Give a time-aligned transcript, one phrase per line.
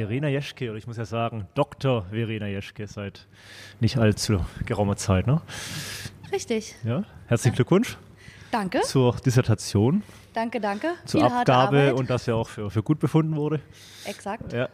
[0.00, 2.06] Verena Jeschke, oder ich muss ja sagen, Dr.
[2.10, 3.26] Verena Jeschke seit
[3.80, 5.26] nicht allzu geraumer Zeit.
[5.26, 5.40] Ne?
[6.32, 6.74] Richtig.
[6.84, 7.96] Ja, herzlichen Glückwunsch
[8.50, 8.80] Danke.
[8.82, 10.02] zur Dissertation,
[10.34, 10.88] Danke, danke.
[11.04, 13.60] zur Viel Abgabe und dass ja auch für, für gut befunden wurde.
[14.04, 14.52] Exakt.
[14.52, 14.68] Ja.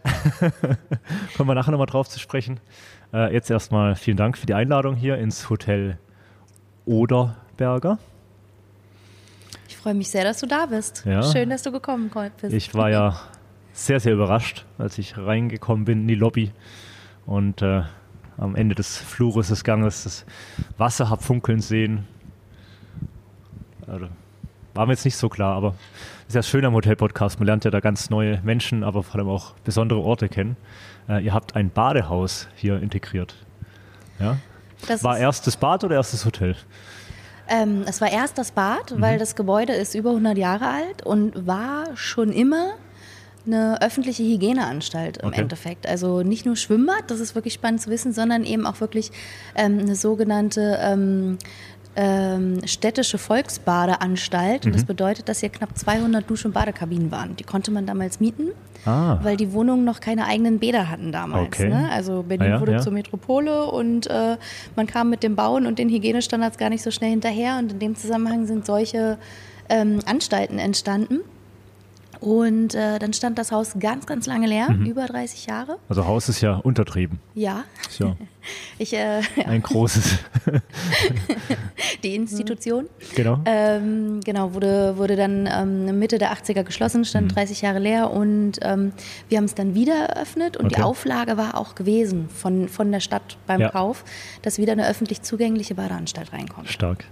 [1.36, 2.60] Kommen wir nachher nochmal drauf zu sprechen.
[3.12, 5.98] Äh, jetzt erstmal vielen Dank für die Einladung hier ins Hotel
[6.86, 7.98] Oderberger.
[9.68, 11.04] Ich freue mich sehr, dass du da bist.
[11.04, 11.22] Ja.
[11.22, 12.10] Schön, dass du gekommen
[12.40, 12.54] bist.
[12.54, 13.20] Ich war ja
[13.72, 16.52] sehr, sehr überrascht, als ich reingekommen bin in die Lobby
[17.26, 17.82] und äh,
[18.36, 20.24] am Ende des Flures des Ganges das
[20.78, 22.06] Wasser hab funkeln sehen.
[23.86, 24.06] Also,
[24.74, 25.74] war mir jetzt nicht so klar, aber
[26.28, 27.38] ist ja schön am Hotel-Podcast.
[27.40, 30.56] Man lernt ja da ganz neue Menschen, aber vor allem auch besondere Orte kennen.
[31.08, 33.34] Äh, ihr habt ein Badehaus hier integriert.
[34.20, 34.36] Ja?
[34.86, 36.54] Das War ist- erst das Bad oder erst das Hotel?
[37.48, 39.00] Ähm, es war erst das Bad, Mhm.
[39.00, 42.74] weil das Gebäude ist über 100 Jahre alt und war schon immer
[43.46, 45.40] eine öffentliche Hygieneanstalt im Okay.
[45.40, 45.86] Endeffekt.
[45.86, 49.10] Also nicht nur Schwimmbad, das ist wirklich spannend zu wissen, sondern eben auch wirklich
[49.54, 51.38] ähm, eine sogenannte ähm,
[51.96, 54.66] ähm, städtische Volksbadeanstalt.
[54.66, 54.86] Und das Mhm.
[54.86, 57.36] bedeutet, dass hier knapp 200 Dusch- und Badekabinen waren.
[57.36, 58.48] Die konnte man damals mieten,
[58.86, 59.18] Ah.
[59.22, 61.46] weil die Wohnungen noch keine eigenen Bäder hatten damals.
[61.48, 61.68] Okay.
[61.68, 61.88] Ne?
[61.92, 62.78] Also Berlin Ah ja, wurde ja.
[62.80, 64.36] zur Metropole und äh,
[64.76, 67.58] man kam mit dem Bauen und den Hygienestandards gar nicht so schnell hinterher.
[67.58, 69.18] Und in dem Zusammenhang sind solche
[69.68, 71.20] ähm, Anstalten entstanden.
[72.20, 74.84] Und äh, dann stand das Haus ganz, ganz lange leer, Mhm.
[74.86, 75.78] über 30 Jahre.
[75.88, 77.18] Also Haus ist ja untertrieben.
[77.34, 77.64] Ja,
[77.98, 78.14] ja
[78.78, 80.18] ich, äh, ein großes.
[82.02, 82.88] die Institution.
[83.14, 83.38] genau.
[83.44, 87.34] Ähm, genau, wurde, wurde dann ähm, Mitte der 80er geschlossen, stand Mhm.
[87.34, 88.92] 30 Jahre leer und ähm,
[89.28, 90.84] wir haben es dann wieder eröffnet und die Okay.
[90.84, 93.70] Auflage war auch gewesen von, von der Stadt beim Ja.
[93.70, 94.04] Kauf,
[94.42, 96.68] dass wieder eine öffentlich zugängliche Badeanstalt reinkommt.
[96.68, 97.04] Stark.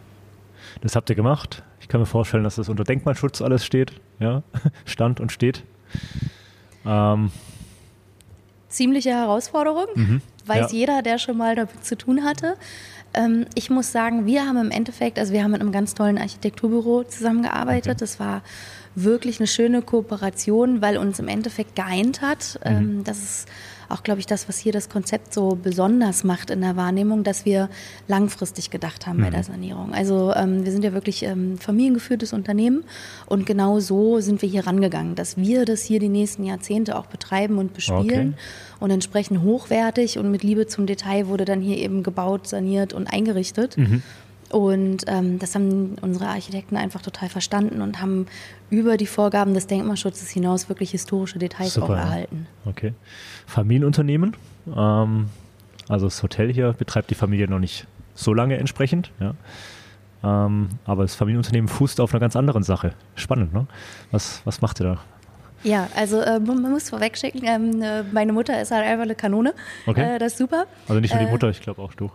[0.81, 1.63] Das habt ihr gemacht.
[1.81, 3.93] Ich kann mir vorstellen, dass das unter Denkmalschutz alles steht.
[4.21, 4.43] Ja,
[4.85, 5.65] stand und steht.
[6.87, 7.31] Ähm,
[8.69, 10.79] Ziemliche Herausforderung, weiß Ja.
[10.79, 12.55] jeder, der schon mal damit zu tun hatte.
[13.15, 16.19] Ähm, ich muss sagen, wir haben im Endeffekt, also wir haben mit einem ganz tollen
[16.19, 17.93] Architekturbüro zusammengearbeitet.
[17.93, 18.01] Okay.
[18.01, 18.43] Das war
[18.95, 22.61] wirklich eine schöne Kooperation, weil uns im Endeffekt geeint hat.
[22.63, 23.49] Ähm, das ist
[23.89, 27.45] auch, glaube ich, das, was hier das Konzept so besonders macht in der Wahrnehmung, dass
[27.45, 27.69] wir
[28.07, 29.95] langfristig gedacht haben bei der Sanierung.
[29.95, 32.85] Also ähm, wir sind ja wirklich ähm, familiengeführtes Unternehmen
[33.27, 37.07] und genau so sind wir hier rangegangen, dass wir das hier die nächsten Jahrzehnte auch
[37.07, 38.33] betreiben und bespielen Okay.
[38.81, 43.07] und entsprechend hochwertig und mit Liebe zum Detail wurde dann hier eben gebaut, saniert und
[43.07, 43.77] eingerichtet.
[44.51, 48.27] Und ähm, das haben unsere Architekten einfach total verstanden und haben
[48.71, 52.03] über die Vorgaben des Denkmalschutzes hinaus wirklich historische Details auch Super, ja.
[52.05, 52.47] erhalten.
[52.65, 52.95] okay.
[53.47, 54.35] Familienunternehmen.
[54.75, 55.27] Ähm,
[55.89, 59.11] also das Hotel hier betreibt die Familie noch nicht so lange entsprechend.
[59.21, 59.35] Ja.
[60.25, 62.93] Ähm, aber das Familienunternehmen fußt auf einer ganz anderen Sache.
[63.15, 63.67] Spannend, ne?
[64.11, 64.99] Was, was macht ihr da?
[65.65, 69.55] Ja, also äh, man muss vorwegschicken, ähm, äh, meine Mutter ist halt einfach eine Kanone.
[69.87, 70.15] Okay.
[70.17, 70.67] Äh, das ist super.
[70.89, 72.11] Also nicht nur die Äh, Mutter, ich glaube auch du.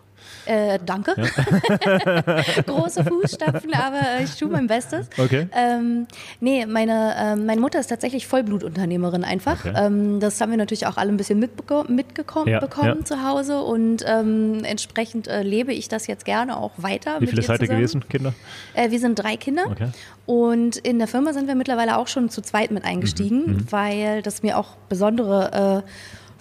[0.46, 1.16] Äh, danke.
[2.66, 5.08] Große Fußstapfen, aber äh, ich tue mein Bestes.
[5.18, 5.48] Okay.
[5.56, 6.08] Ähm,
[6.40, 9.64] nee, meine, ähm, meine Mutter ist tatsächlich Vollblutunternehmerin einfach.
[9.66, 9.74] Okay.
[9.76, 13.06] Ähm, das haben wir natürlich auch alle ein bisschen mitbeko mitgekommen Ja, bekommen ja.
[13.06, 17.16] zu Hause und ähm, entsprechend äh, lebe ich das jetzt gerne auch weiter.
[17.18, 18.34] Wie mit viele seid ihr gewesen, Kinder?
[18.74, 19.64] Äh, wir sind drei Kinder.
[19.70, 19.90] Okay.
[20.26, 24.22] Und in der Firma sind wir mittlerweile auch schon zu zweit mit eingestiegen, Mhm, weil
[24.22, 25.90] das mir auch besondere äh,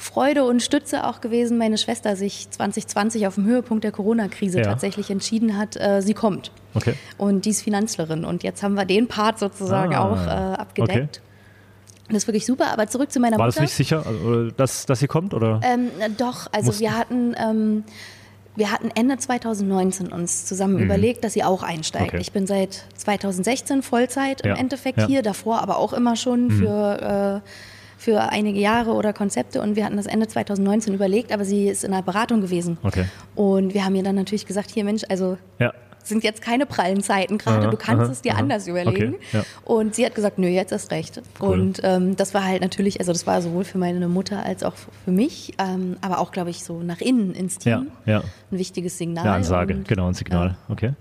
[0.02, 4.64] Freude und Stütze auch gewesen, meine Schwester sich 2020 auf dem Höhepunkt der Corona-Krise Ja.
[4.64, 6.50] tatsächlich entschieden hat, äh, sie kommt.
[6.74, 6.94] Okay.
[7.18, 8.24] Und die ist Finanzlerin.
[8.24, 11.20] Und jetzt haben wir den Part sozusagen Ah, auch äh, abgedeckt.
[12.08, 12.72] Das ist wirklich super.
[12.72, 13.62] Aber zurück zu meiner War das Mutter.
[13.62, 15.34] nicht sicher, also, dass, dass sie kommt?
[15.34, 15.60] Oder?
[15.62, 17.84] Ähm, na, doch, also Mussten- wir hatten, ähm,
[18.56, 22.06] wir hatten Ende 2019 uns zusammen überlegt, dass sie auch einsteigt.
[22.12, 22.16] Mhm.
[22.16, 22.20] Okay.
[22.20, 25.04] Ich bin seit 2016 Vollzeit Ja, im Endeffekt ja.
[25.04, 25.08] Mhm.
[25.10, 27.48] hier, davor aber auch immer schon für, äh,
[28.02, 31.84] für einige Jahre oder Konzepte und wir hatten das Ende 2019 überlegt, aber sie ist
[31.84, 32.76] in der Beratung gewesen.
[32.82, 33.04] Okay.
[33.36, 35.72] Und wir haben ihr dann natürlich gesagt, hier Mensch, also Ja.
[36.02, 38.40] sind jetzt keine prallen Zeiten gerade, du kannst aha, es dir aha.
[38.40, 39.14] anders überlegen.
[39.14, 39.44] Okay, ja.
[39.64, 41.22] Und sie hat gesagt, nö, jetzt erst recht.
[41.40, 41.60] Cool.
[41.60, 44.74] Und ähm, das war halt natürlich, also das war sowohl für meine Mutter als auch
[45.04, 48.18] für mich, ähm, aber auch, glaube ich, so nach innen ins Team Ja, ja.
[48.50, 49.24] ein wichtiges Signal.
[49.24, 50.56] Eine Ansage, Und, genau, ein Signal.
[50.68, 50.92] Okay.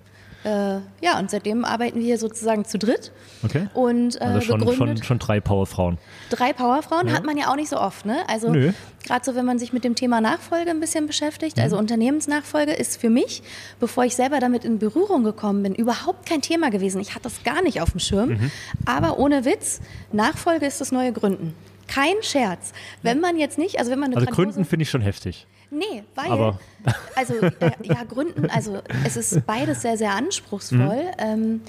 [0.43, 3.11] Äh, ja, und seitdem arbeiten wir hier sozusagen zu dritt.
[3.43, 3.67] Okay.
[3.73, 4.97] Und äh, Also schon, gegründet.
[4.99, 5.97] schon, schon drei Powerfrauen.
[6.29, 8.17] Drei Powerfrauen hat man ja auch nicht so oft, ne?
[8.27, 12.71] Also gerade so, wenn man sich mit dem Thema Nachfolge ein bisschen beschäftigt, also Unternehmensnachfolge
[12.73, 13.43] ist für mich,
[13.79, 16.99] bevor ich selber damit in Berührung gekommen bin, überhaupt kein Thema gewesen.
[17.01, 18.29] Ich hatte das gar nicht auf dem Schirm.
[18.29, 18.51] Mhm.
[18.85, 19.79] Aber ohne Witz,
[20.11, 21.53] Nachfolge ist das neue Gründen.
[21.88, 22.73] Kein Scherz.
[23.01, 25.45] Wenn man jetzt nicht, also wenn man eine Also Gründen finde ich schon heftig.
[25.71, 26.59] Nee, weil, Aber-
[27.15, 27.51] also äh,
[27.83, 30.79] ja, Gründen, also es ist beides sehr, sehr anspruchsvoll.
[31.03, 31.12] Mhm.
[31.18, 31.62] Ähm,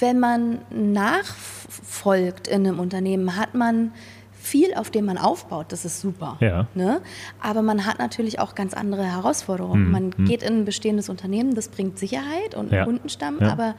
[0.00, 3.92] wenn man nachfolgt in einem Unternehmen, hat man
[4.32, 6.36] viel, auf dem man aufbaut, das ist super.
[6.40, 6.66] Ja.
[6.74, 7.00] Ne?
[7.40, 9.84] Aber man hat natürlich auch ganz andere Herausforderungen.
[9.86, 9.90] Mhm.
[9.90, 10.24] Man Mhm.
[10.26, 12.78] geht in ein bestehendes Unternehmen, das bringt Sicherheit und Ja.
[12.78, 13.52] einen Kundenstamm, Ja.
[13.52, 13.74] aber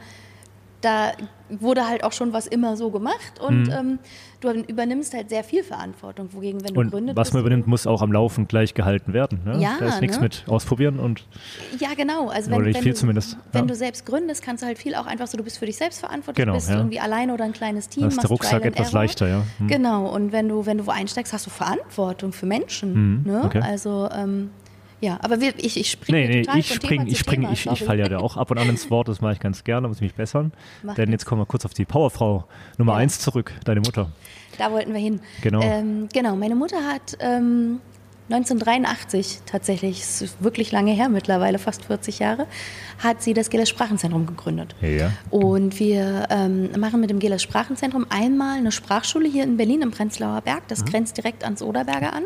[0.80, 1.12] da
[1.48, 3.72] wurde halt auch schon was immer so gemacht und Mhm.
[3.72, 3.98] ähm,
[4.40, 7.16] du übernimmst halt sehr viel Verantwortung, wogegen, wenn du Und gründest.
[7.16, 9.40] was man übernimmt, muss auch am Laufen gleich gehalten werden.
[9.44, 9.58] Ne?
[9.60, 10.24] Ja, da ist nichts ne?
[10.24, 11.24] mit ausprobieren und
[11.78, 12.28] Ja, genau.
[12.28, 13.66] Also Oder wenn, nicht wenn, viel du, zumindest, wenn ja.
[13.68, 16.00] du selbst gründest, kannst du halt viel auch einfach so, du bist für dich selbst
[16.00, 16.76] verantwortlich, Genau, bist ja.
[16.76, 18.02] irgendwie alleine oder ein kleines Team.
[18.02, 19.00] da ist der machst Rucksack etwas Error.
[19.00, 19.28] leichter.
[19.28, 19.42] Ja.
[19.58, 19.68] Hm.
[19.68, 23.22] Genau, und wenn du, wenn du wo einsteigst, hast du Verantwortung für Menschen.
[23.24, 23.42] Mhm, Ne?
[23.44, 23.60] okay.
[23.60, 24.50] Also, ähm,
[25.00, 27.84] ja, aber wir, ich, ich springe Nee, nee, total ich springe, ich Thema, ich, ich
[27.84, 29.98] falle ja da auch ab und an ins Wort, das mache ich ganz gerne, muss
[29.98, 30.52] ich mich bessern.
[30.82, 32.44] Macht Denn jetzt kommen wir kurz auf die Powerfrau
[32.78, 32.98] Nummer Ja.
[32.98, 34.10] eins zurück, deine Mutter.
[34.58, 35.20] Da wollten wir hin.
[35.42, 35.60] Genau.
[35.62, 37.80] Ähm, genau, meine Mutter hat ähm,
[38.28, 42.46] 1983 tatsächlich, es ist wirklich lange her mittlerweile, fast 40 Jahre,
[42.98, 44.74] hat sie das Geles Sprachenzentrum gegründet.
[44.80, 45.12] Ja.
[45.30, 49.92] Und wir ähm, machen mit dem Geles Sprachenzentrum einmal eine Sprachschule hier in Berlin im
[49.92, 50.62] Prenzlauer Berg.
[50.62, 50.68] Mhm.
[50.68, 52.24] Das grenzt direkt ans Oderberger an.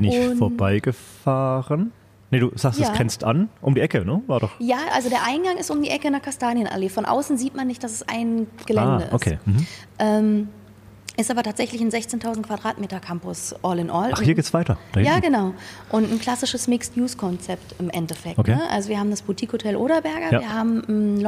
[0.00, 1.92] Bin ich Und- vorbeigefahren?
[2.30, 2.94] Nee, du sagst, es Ja.
[2.94, 4.22] grenzt an, um die Ecke, ne?
[4.26, 4.50] War doch.
[4.60, 6.88] Ja, also der Eingang ist um die Ecke in der Kastanienallee.
[6.90, 9.34] Von außen sieht man nicht, dass es ein Gelände ah, okay.
[9.34, 9.46] ist.
[9.46, 9.66] Mhm.
[9.98, 10.48] Ähm,
[11.16, 14.10] ist aber tatsächlich ein 16.000 Quadratmeter Campus all in all.
[14.14, 14.78] Ach, hier geht's weiter.
[14.96, 15.52] Ja, genau.
[15.90, 18.38] Und ein klassisches Mixed-Use-Konzept im Endeffekt.
[18.38, 18.54] Okay.
[18.54, 18.62] Ne?
[18.70, 20.40] Also wir haben das Boutique-Hotel Oderberger, Ja.
[20.40, 21.18] wir haben ein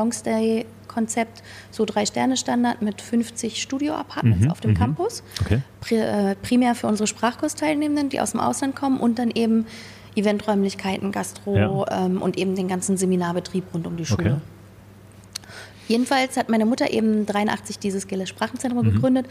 [0.90, 4.76] Longstay-Konzept, so Drei-Sterne-Standard mit 50 Studio-Apartments Mhm, auf dem mhm.
[4.76, 5.22] Campus.
[5.40, 5.60] Okay.
[5.81, 9.66] Pri äh, primär für unsere Sprachkursteilnehmenden, die aus dem Ausland kommen und dann eben
[10.16, 12.04] Eventräumlichkeiten, Gastro Ja.
[12.06, 14.32] ähm, und eben den ganzen Seminarbetrieb rund um die Schule.
[14.32, 14.40] Okay.
[15.88, 18.92] Jedenfalls hat meine Mutter eben 83 dieses Gilles Sprachenzentrum Mhm.
[18.94, 19.26] gegründet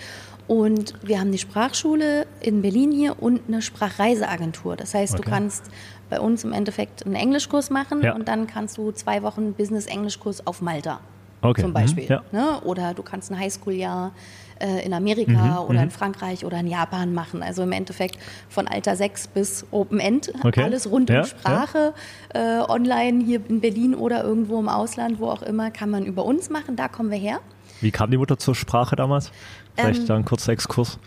[0.47, 4.75] und wir haben die Sprachschule in Berlin hier und eine Sprachreiseagentur.
[4.75, 5.23] Das heißt, Okay.
[5.23, 5.63] du kannst
[6.09, 8.13] bei uns im Endeffekt einen Englischkurs machen Ja.
[8.13, 11.00] und dann kannst du zwei Wochen Business-Englischkurs auf Malta
[11.41, 11.62] Okay.
[11.62, 11.74] zum Mhm.
[11.74, 12.06] Beispiel.
[12.06, 12.21] Ja.
[12.31, 12.59] Ne?
[12.62, 14.12] Oder du kannst ein Highschool-Jahr
[14.59, 15.86] äh, in Amerika Mhm, oder mhm.
[15.86, 17.41] in Frankreich oder in Japan machen.
[17.41, 18.18] Also im Endeffekt
[18.50, 20.63] von Alter 6 bis Open End, Okay.
[20.63, 21.94] alles rund Ja, um Sprache,
[22.33, 26.25] äh, online hier in Berlin oder irgendwo im Ausland, wo auch immer, kann man über
[26.25, 26.75] uns machen.
[26.75, 27.39] Da kommen wir her.
[27.80, 29.31] Wie kam die Mutter zur Sprache damals?
[29.77, 31.00] Vielleicht Ähm, da ein kurzer Exkurs.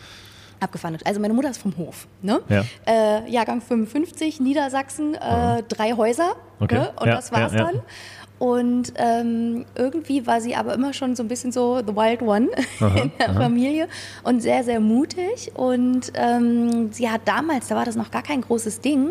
[0.60, 0.96] Abgefahren.
[1.04, 2.06] Also meine Mutter ist vom Hof.
[2.22, 2.40] Ne?
[2.48, 2.64] Ja.
[2.86, 6.36] Äh, Jahrgang 55, Niedersachsen, äh, drei Häuser.
[6.60, 6.76] Okay.
[6.76, 6.92] Ne?
[7.00, 7.64] Und Ja, das war's ja.
[7.64, 7.80] dann.
[8.42, 12.48] Und ähm, irgendwie war sie aber immer schon so ein bisschen so the wild one
[13.00, 13.86] in der Familie
[14.24, 15.52] und sehr, sehr mutig.
[15.54, 19.10] Und ähm, sie hat damals, da war das noch gar kein großes Ding,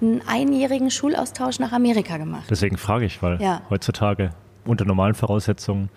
[0.00, 2.44] einen einjährigen Schulaustausch nach Amerika gemacht.
[2.48, 3.60] Deswegen frage ich, weil Ja.
[3.68, 4.30] heutzutage
[4.64, 5.90] unter normalen Voraussetzungen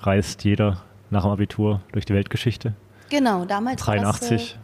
[0.00, 2.74] reist jeder nach dem Abitur durch die Weltgeschichte.
[3.08, 4.58] Genau, damals war das, 83,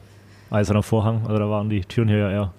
[0.51, 2.53] Eiserner Vorhang, also da waren die Türen hier ja eher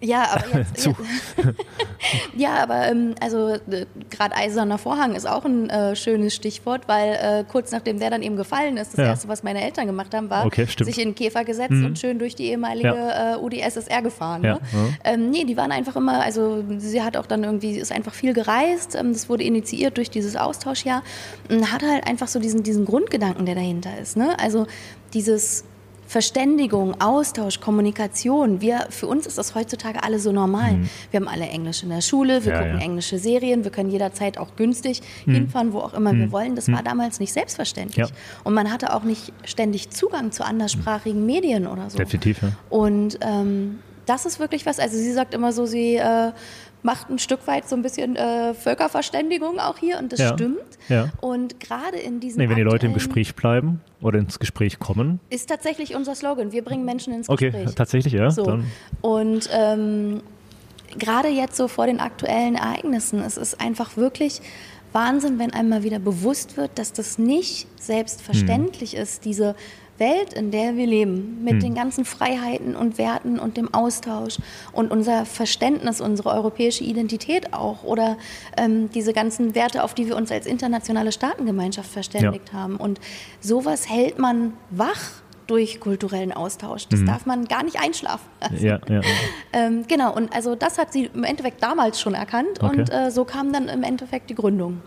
[0.00, 0.96] Äh, ja, aber jetzt, zu.
[2.36, 7.14] Ja, aber ähm, also äh, gerade Eiserner Vorhang ist auch ein äh, schönes Stichwort, weil
[7.14, 9.04] äh, kurz nachdem der dann eben gefallen ist, das Ja.
[9.06, 12.18] erste, was meine Eltern gemacht haben, war Okay, sich in den Käfer gesetzt und schön
[12.18, 14.42] durch die ehemalige äh, UdSSR gefahren.
[14.44, 14.60] Ja, Ne?
[14.72, 15.12] ja.
[15.12, 18.32] Ähm, nee, die waren einfach immer, also sie hat auch dann irgendwie, ist einfach viel
[18.34, 21.02] gereist, ähm, das wurde initiiert durch dieses Austauschjahr
[21.48, 24.16] und hat halt einfach so diesen, diesen Grundgedanken, der dahinter ist.
[24.16, 24.36] Ne?
[24.38, 24.66] Also
[25.14, 25.64] dieses
[26.06, 28.60] Verständigung, Austausch, Kommunikation.
[28.60, 30.78] Wir, für uns ist das heutzutage alles so normal.
[31.10, 32.56] Wir haben alle Englisch in der Schule, wir Mhm.
[32.56, 32.84] Ja, gucken ja.
[32.84, 36.54] englische Serien, wir können jederzeit auch günstig hinfahren, wo auch immer wir wollen.
[36.56, 38.06] Das war damals nicht selbstverständlich.
[38.10, 38.14] Mhm.
[38.14, 38.40] Ja.
[38.44, 41.98] Und man hatte auch nicht ständig Zugang zu anderssprachigen Medien oder so.
[41.98, 42.42] definitiv.
[42.42, 42.48] Ja.
[42.70, 46.30] Und ähm, das ist wirklich was, also sie sagt immer so, sie äh,
[46.86, 50.32] macht ein Stück weit so ein bisschen äh, Völkerverständigung auch hier und das Ja.
[50.34, 50.60] stimmt.
[50.88, 51.10] Ja.
[51.20, 55.18] Und gerade in diesen Nee, wenn die Leute im Gespräch bleiben oder ins Gespräch kommen.
[55.28, 57.74] Ist tatsächlich unser Slogan, wir bringen Menschen ins Okay, Gespräch.
[57.74, 58.30] tatsächlich, ja.
[58.30, 58.44] So.
[58.44, 58.64] Dann,
[59.02, 60.22] Und ähm,
[60.98, 64.40] gerade jetzt so vor den aktuellen Ereignissen, es ist einfach wirklich
[64.92, 69.02] Wahnsinn, wenn einem mal wieder bewusst wird, dass das nicht selbstverständlich Hm.
[69.02, 69.54] ist, diese
[69.98, 74.38] Welt, in der wir leben, mit den ganzen Freiheiten und Werten und dem Austausch
[74.72, 78.16] und unser Verständnis, unsere europäische Identität auch oder
[78.56, 82.76] ähm, diese ganzen Werte, auf die wir uns als internationale Staatengemeinschaft verständigt haben.
[82.76, 83.00] Und
[83.40, 85.00] sowas hält man wach
[85.46, 86.88] durch kulturellen Austausch.
[86.88, 88.56] Das darf man gar nicht einschlafen lassen.
[88.56, 88.66] Mhm.
[88.66, 89.00] ja, ja.
[89.52, 92.80] Ähm, genau, und also das hat sie im Endeffekt damals schon erkannt Okay.
[92.80, 94.82] und äh, so kam dann im Endeffekt die Gründung.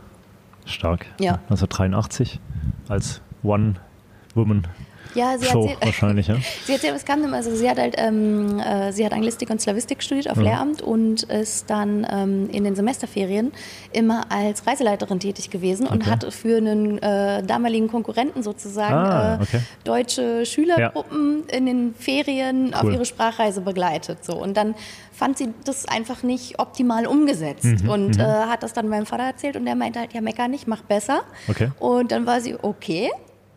[0.66, 1.06] Stark.
[1.20, 1.40] Ja.
[1.50, 2.40] 1983
[2.88, 4.68] als One-Woman.
[5.16, 6.36] Ja, sie Show erzählt, wahrscheinlich, ja.
[6.66, 10.04] sie erzählt, es kam, also sie hat halt, ähm, äh, sie hat Anglistik und Slavistik
[10.04, 10.44] studiert auf Mhm.
[10.44, 13.52] Lehramt und ist dann ähm, in den Semesterferien
[13.92, 16.10] immer als Reiseleiterin tätig gewesen und Okay.
[16.12, 19.62] hat für einen äh, damaligen Konkurrenten sozusagen Ah, äh, okay.
[19.84, 22.94] deutsche Schülergruppen in den Ferien auf Cool.
[22.94, 24.24] ihre Sprachreise begleitet.
[24.24, 24.34] So.
[24.36, 24.76] Und dann
[25.12, 29.24] fand sie das einfach nicht optimal umgesetzt Mhm, und äh, hat das dann meinem Vater
[29.24, 31.22] erzählt und der meinte halt, ja, mecker nicht, mach besser.
[31.48, 31.72] Okay.
[31.80, 33.10] Und dann war sie, okay.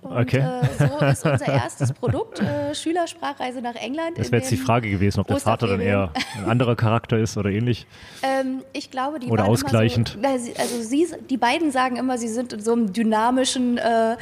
[0.03, 0.39] Und Okay.
[0.41, 4.19] äh, so ist unser erstes Produkt, äh, Schülersprachreise nach England.
[4.19, 7.37] Das wäre jetzt die Frage gewesen, ob der Vater dann eher ein anderer Charakter ist
[7.37, 7.87] oder ähnlich.
[8.23, 10.19] Ähm, ich glaube, die Oder ausgleichend.
[10.21, 14.17] So, also sie, die beiden sagen immer, sie sind in so einem dynamischen äh,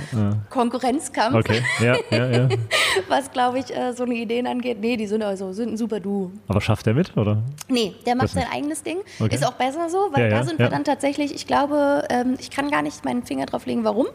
[0.51, 2.49] Konkurrenzkampf, Okay, ja, ja, ja.
[3.09, 4.79] was glaube ich äh, so eine Ideen angeht.
[4.81, 6.31] Nee, die sind also sind ein super Duo.
[6.49, 7.43] Aber schafft er mit, oder?
[7.69, 8.99] Nee, der macht sein eigenes Ding.
[9.19, 9.35] Okay.
[9.35, 12.51] Ist auch besser so, weil Ja, da sind wir dann tatsächlich, ich glaube, ähm, ich
[12.51, 14.07] kann gar nicht meinen Finger drauf legen, warum.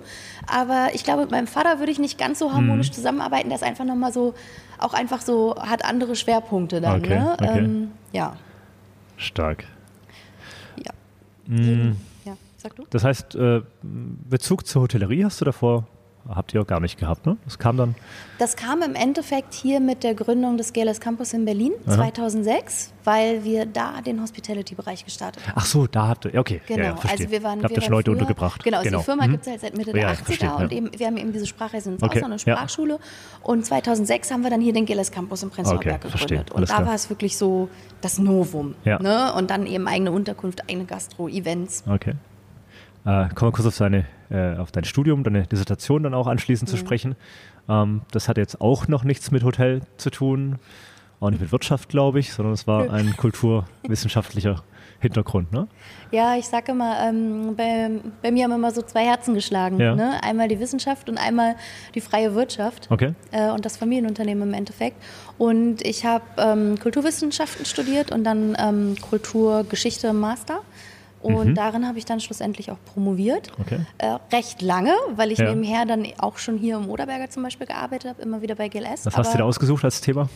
[0.48, 2.54] Aber ich glaube, mit meinem Vater würde ich nicht ganz so Mhm.
[2.54, 3.48] harmonisch zusammenarbeiten.
[3.48, 4.34] Der ist einfach nochmal so,
[4.78, 7.00] auch einfach so, hat andere Schwerpunkte dann.
[7.00, 7.38] Okay, ne?
[7.42, 7.60] okay.
[7.60, 8.36] Ähm, ja,
[9.16, 9.64] Stark.
[10.84, 10.92] ja.
[11.48, 11.96] Mm,
[12.26, 12.84] Ja, sag du?
[12.90, 15.88] Das heißt, äh, Bezug zur Hotellerie hast du davor,
[16.28, 17.38] habt ihr auch gar nicht gehabt, ne?
[17.46, 17.96] Das kam dann,
[18.40, 23.44] Das kam im Endeffekt hier mit der Gründung des GLS Campus in Berlin 2006, weil
[23.44, 25.54] wir da den Hospitality-Bereich gestartet haben.
[25.58, 26.62] ach so, da habt ihr, okay.
[26.68, 28.64] Genau, ja, ja, also wir waren, Da habt ihr schon Leute früher, untergebracht.
[28.64, 29.32] Genau, also die Firma Mhm.
[29.32, 31.32] gibt es halt seit Mitte Ja, der ja, 80er verstehe, und eben, wir haben eben
[31.34, 32.58] diese Sprachreise ins Okay, Ausland, eine ja.
[32.58, 33.00] Sprachschule
[33.44, 36.52] und 2006 haben wir dann hier den GLS Campus im Prenzlauer Okay, Berg verstehe, gegründet
[36.52, 37.70] und da war es wirklich so
[38.02, 39.34] das Novum ne?
[39.38, 41.84] und dann eben eigene Unterkunft, eigene Gastro, Events.
[41.88, 42.14] Okay.
[43.06, 46.70] Äh, kommen wir kurz auf, deine, äh, auf dein Studium, deine Dissertation dann auch anschließend
[46.70, 46.72] Mhm.
[46.72, 47.16] zu sprechen.
[47.70, 50.60] Ähm, das hat jetzt auch noch nichts mit Hotel zu tun,
[51.20, 54.64] auch nicht mit Wirtschaft, glaube ich, sondern es war ein kulturwissenschaftlicher
[55.00, 55.68] Hintergrund, ne?
[56.12, 57.90] Ja, ich sage immer, ähm, bei,
[58.22, 59.80] bei mir haben immer so zwei Herzen geschlagen.
[59.80, 59.94] Ja.
[59.94, 60.24] Ne?
[60.24, 61.56] Einmal die Wissenschaft und einmal
[61.94, 62.88] die freie Wirtschaft.
[62.90, 63.14] Okay.
[63.32, 64.96] äh, und das Familienunternehmen im Endeffekt.
[65.38, 70.62] Und ich habe ähm, Kulturwissenschaften studiert und dann ähm, Kulturgeschichte im Master.
[71.26, 71.56] Und Mhm.
[71.56, 73.52] darin habe ich dann schlussendlich auch promoviert.
[73.60, 73.80] Okay.
[73.98, 75.50] Äh, recht lange, weil ich Ja.
[75.50, 79.06] nebenher dann auch schon hier im Oderberger zum Beispiel gearbeitet habe, immer wieder bei GLS.
[79.06, 80.30] Was hast du da ausgesucht als Thema?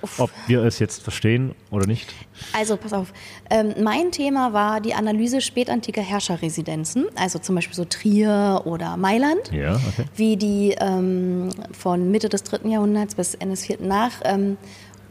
[0.00, 0.18] Uff.
[0.18, 2.12] Ob wir es jetzt verstehen oder nicht?
[2.52, 3.12] Also pass auf,
[3.50, 9.52] ähm, mein Thema war die Analyse spätantiker Herrscherresidenzen, also zum Beispiel so Trier oder Mailand.
[9.52, 10.04] Ja, okay.
[10.16, 14.56] wie die ähm, von Mitte des dritten Jahrhunderts bis Ende des vierten nach ähm,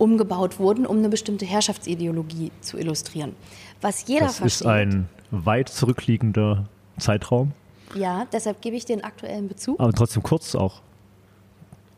[0.01, 3.35] umgebaut wurden, um eine bestimmte Herrschaftsideologie zu illustrieren.
[3.81, 4.61] Was jeder Das versteht.
[4.61, 6.65] ist ein weit zurückliegender
[6.97, 7.51] Zeitraum,
[7.93, 9.79] ja, deshalb gebe ich den aktuellen Bezug.
[9.79, 10.81] aber trotzdem kurz auch.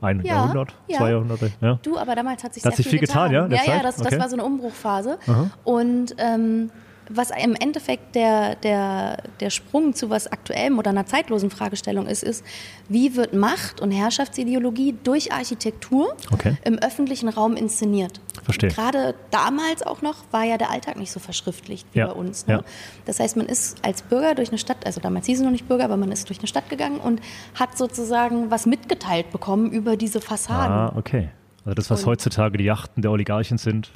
[0.01, 0.98] Ein Ja, Jahrhundert, ja.
[0.98, 1.79] zwei Jahrhunderte, ja.
[1.81, 3.86] Du, aber damals hat sich hat sich viel viel getan, ja, der ja, ja, Zeit?
[3.86, 4.19] das, das Okay.
[4.19, 5.17] war so eine Umbruchphase.
[5.27, 5.50] Aha.
[5.63, 6.72] Und ähm,
[7.10, 12.24] was im Endeffekt der, der, der Sprung zu was aktuellem oder einer zeitlosen Fragestellung ist,
[12.24, 12.43] ist,
[12.89, 16.57] wie wird Macht und Herrschaftsideologie durch Architektur Okay.
[16.63, 18.19] im öffentlichen Raum inszeniert?
[18.43, 18.69] Verstehe.
[18.69, 22.48] Gerade damals auch noch war ja der Alltag nicht so verschriftlicht wie Ja, bei uns.
[22.48, 22.53] Ne?
[22.55, 22.62] ja.
[23.05, 25.67] Das heißt, man ist als Bürger durch eine Stadt, also damals hieß es noch nicht
[25.67, 27.22] Bürger, aber man ist durch eine Stadt gegangen und
[27.55, 30.74] hat sozusagen was mitgeteilt bekommen über diese Fassaden.
[30.75, 31.29] Ah, okay.
[31.65, 33.91] Also das, was Und- heutzutage die Yachten der Oligarchen sind,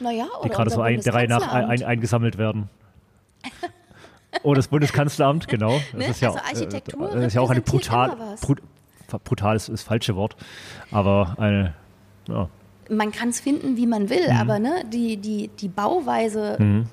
[0.00, 2.68] Naja, die oder gerade so ein, der Reihe nach ein, ein, eingesammelt werden.
[4.44, 5.80] Oh, das Bundeskanzleramt, genau.
[5.90, 6.06] Das Ne?
[6.06, 8.62] ist ja, Also Architektur äh, das ist ja auch eine brutal, brut,
[9.24, 10.36] brutal ist das falsche Wort,
[10.92, 11.74] aber eine,
[12.28, 12.48] ja,
[12.88, 14.36] man kann es finden, wie man will, Mhm.
[14.36, 16.86] aber ne, die, die, die Bauweise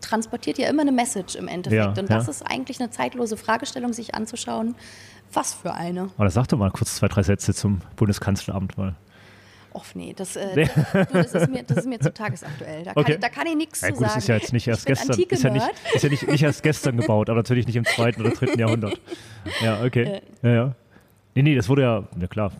[0.00, 1.96] transportiert ja immer eine Message im Endeffekt.
[1.96, 2.30] Ja, und das ja.
[2.30, 4.76] ist eigentlich eine zeitlose Fragestellung, sich anzuschauen,
[5.32, 6.10] was für eine.
[6.16, 8.94] aber sag doch mal kurz zwei, drei Sätze zum Bundeskanzleramt, weil
[9.74, 10.68] Och nee, das, äh, Nee.
[10.92, 12.84] du, das, ist, mir, das ist mir zu tagesaktuell.
[12.84, 13.12] Da kann, Okay.
[13.14, 14.18] ich, da kann ich nichts ja, zu gut, sagen.
[14.18, 15.64] ist ja jetzt nicht erst gestern, ist ja nicht,
[15.94, 19.00] ist ja nicht, nicht erst gestern gebaut, aber natürlich nicht im zweiten oder dritten Jahrhundert.
[19.60, 20.20] Ja, okay.
[20.42, 20.74] Ja, ja.
[21.34, 22.52] Nee, nee, das wurde ja, ja klar,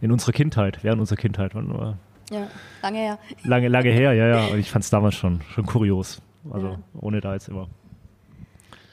[0.00, 1.98] in unserer Kindheit, während unserer Kindheit, wann war-
[2.30, 2.48] Ja,
[2.82, 3.18] lange her.
[3.44, 6.22] lange, lange her, ja, ja, und ich fand es damals schon, schon kurios.
[6.50, 6.78] Also Ja.
[6.98, 7.68] ohne da jetzt immer,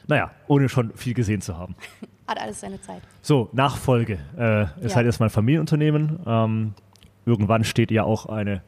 [0.07, 1.75] naja, ohne schon viel gesehen zu haben.
[2.27, 3.01] Hat alles seine Zeit.
[3.21, 4.19] So, Nachfolge.
[4.37, 4.89] Äh, ihr Ja.
[4.89, 6.19] seid erstmal ein Familienunternehmen.
[6.27, 6.73] Ähm,
[7.27, 8.61] irgendwann steht ja auch eine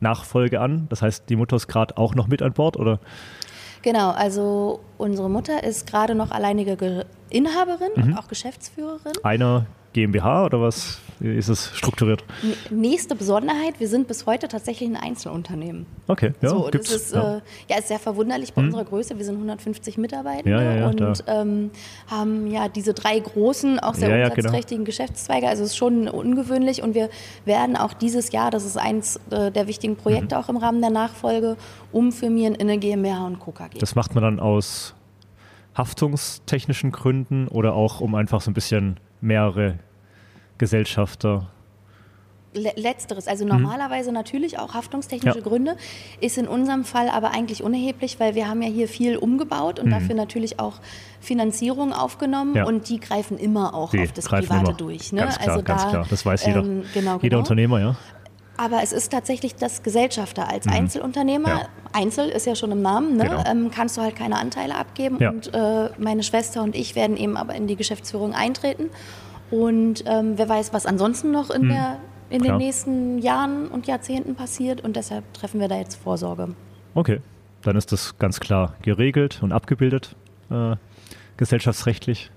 [0.00, 0.86] Nachfolge an.
[0.88, 2.98] Das heißt, die Mutter ist gerade auch noch mit an Bord, oder?
[3.82, 8.02] Genau, also unsere Mutter ist gerade noch alleinige Ge Inhaberin Mhm.
[8.02, 9.12] und auch Geschäftsführerin.
[9.22, 12.24] Einer GmbH oder was Wie ist es strukturiert?
[12.70, 15.86] Nächste Besonderheit, wir sind bis heute tatsächlich ein Einzelunternehmen.
[16.06, 16.90] Okay, ja, so, gibt's.
[16.90, 17.36] das ist ja.
[17.36, 19.16] äh, ja ist sehr verwunderlich bei unserer Größe.
[19.18, 21.70] Wir sind 150 Mitarbeiter Ja, ja, und ähm,
[22.08, 24.34] haben ja diese drei großen, auch sehr genau.
[24.34, 25.48] umsatzträchtigen Geschäftszweige.
[25.48, 27.10] Also es ist schon ungewöhnlich und wir
[27.44, 30.40] werden auch dieses Jahr, das ist eins äh, der wichtigen Projekte Mhm.
[30.40, 31.56] auch im Rahmen der Nachfolge,
[31.92, 33.52] umfirmieren in eine GmbH und Co.
[33.52, 33.78] KG.
[33.78, 34.94] Das macht man dann aus
[35.76, 39.78] haftungstechnischen Gründen oder auch um einfach so ein bisschen mehrere
[40.58, 41.48] Gesellschafter.
[42.54, 45.44] Le Letzteres, also normalerweise natürlich auch haftungstechnische Ja.
[45.44, 45.76] Gründe,
[46.22, 49.90] ist in unserem Fall aber eigentlich unerheblich, weil wir haben ja hier viel umgebaut und
[49.90, 50.80] dafür natürlich auch
[51.20, 52.56] Finanzierung aufgenommen Mhm.
[52.56, 52.64] Ja.
[52.64, 54.72] und die greifen immer auch Die auf das Private immer.
[54.72, 55.12] durch.
[55.12, 55.20] Ne?
[55.22, 56.06] Ganz klar, also ganz da, klar.
[56.08, 56.60] Das weiß jeder.
[56.60, 57.38] Ähm, genau, Jeder genau.
[57.40, 57.96] Unternehmer, ja.
[58.56, 61.48] Aber es ist tatsächlich das Gesellschafter als Einzelunternehmer.
[61.48, 61.58] Mhm.
[61.60, 61.68] Ja.
[61.92, 63.24] Einzel ist ja schon im Namen, ne?
[63.24, 63.44] Genau.
[63.46, 65.18] ähm, kannst du halt keine Anteile abgeben.
[65.20, 65.30] Ja.
[65.30, 68.86] Und äh, meine Schwester und ich werden eben aber in die Geschäftsführung eintreten.
[69.50, 71.96] Und ähm, wer weiß, was ansonsten noch in, Hm, der,
[72.30, 72.58] in klar.
[72.58, 74.82] den nächsten Jahren und Jahrzehnten passiert.
[74.82, 76.48] Und deshalb treffen wir da jetzt Vorsorge.
[76.94, 77.20] Okay,
[77.62, 80.14] dann ist das ganz klar geregelt und abgebildet,
[80.50, 80.76] äh,
[81.36, 82.30] gesellschaftsrechtlich.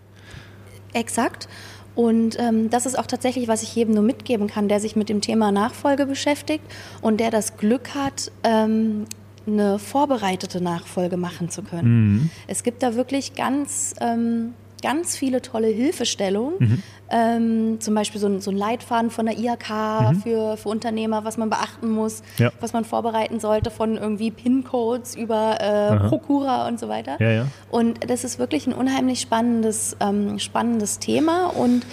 [0.93, 1.47] Exakt.
[1.93, 5.09] Und ähm, das ist auch tatsächlich, was ich jedem nur mitgeben kann, der sich mit
[5.09, 6.63] dem Thema Nachfolge beschäftigt
[7.01, 9.05] und der das Glück hat, ähm,
[9.45, 12.29] eine vorbereitete Nachfolge machen zu können.
[12.47, 14.53] Es gibt da wirklich ganz, ähm,
[14.83, 16.83] ganz viele tolle Hilfestellungen.
[17.13, 21.37] Ähm, zum Beispiel so ein, so ein Leitfaden von der IHK für, für Unternehmer, was
[21.37, 22.51] man beachten muss, Ja.
[22.61, 26.07] was man vorbereiten sollte, von irgendwie PIN-Codes über äh.
[26.07, 27.17] Prokura und so weiter.
[27.19, 27.47] Ja, ja.
[27.69, 31.47] Und das ist wirklich ein unheimlich spannendes, ähm, spannendes Thema.
[31.47, 31.85] Und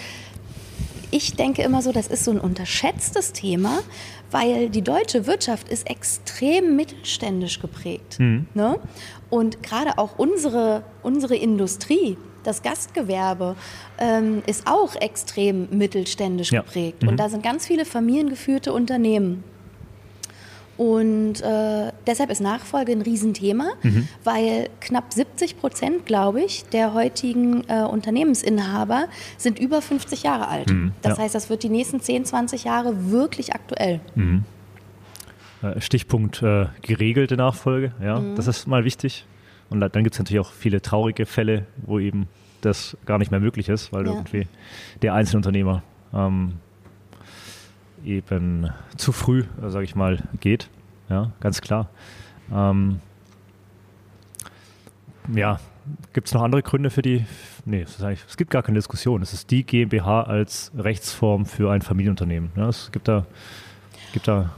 [1.11, 3.79] ich denke immer so, das ist so ein unterschätztes Thema,
[4.31, 8.19] weil die deutsche Wirtschaft ist extrem mittelständisch geprägt.
[8.21, 8.79] Ne?
[9.31, 13.57] Und gerade auch unsere, unsere Industrie, das Gastgewerbe,
[13.99, 16.63] ähm, ist auch extrem mittelständisch Ja.
[16.63, 17.03] geprägt.
[17.03, 17.09] Mhm.
[17.11, 19.45] Und da sind ganz viele familiengeführte Unternehmen.
[20.77, 24.07] Und äh, deshalb ist Nachfolge ein Riesenthema, Mhm.
[24.23, 30.71] weil knapp 70 Prozent, glaube ich, der heutigen äh, Unternehmensinhaber sind über 50 Jahre alt.
[30.71, 31.25] Mhm, Das ja.
[31.25, 33.99] heißt, das wird die nächsten 10, 20 Jahre wirklich aktuell.
[35.63, 38.37] Äh, Stichpunkt äh, geregelte Nachfolge, ja, Mhm.
[38.37, 39.27] das ist mal wichtig.
[39.71, 42.27] Und dann gibt es natürlich auch viele traurige Fälle, wo eben
[42.61, 44.13] das gar nicht mehr möglich ist, weil Ja.
[44.13, 44.47] irgendwie
[45.03, 45.83] der Einzelunternehmer
[46.13, 46.55] ähm,
[48.05, 50.69] eben zu früh, äh, sage ich mal, geht.
[51.09, 51.89] Ja, ganz klar.
[52.53, 53.01] Ähm,
[55.35, 55.61] ja,
[56.13, 57.27] gibt es noch andere Gründe für die?
[57.65, 59.21] Nee, es gibt gar keine Diskussion.
[59.23, 62.51] Es ist die GmbH als Rechtsform für ein Familienunternehmen.
[62.57, 63.27] Ja, es gibt da,
[64.13, 64.51] gibt da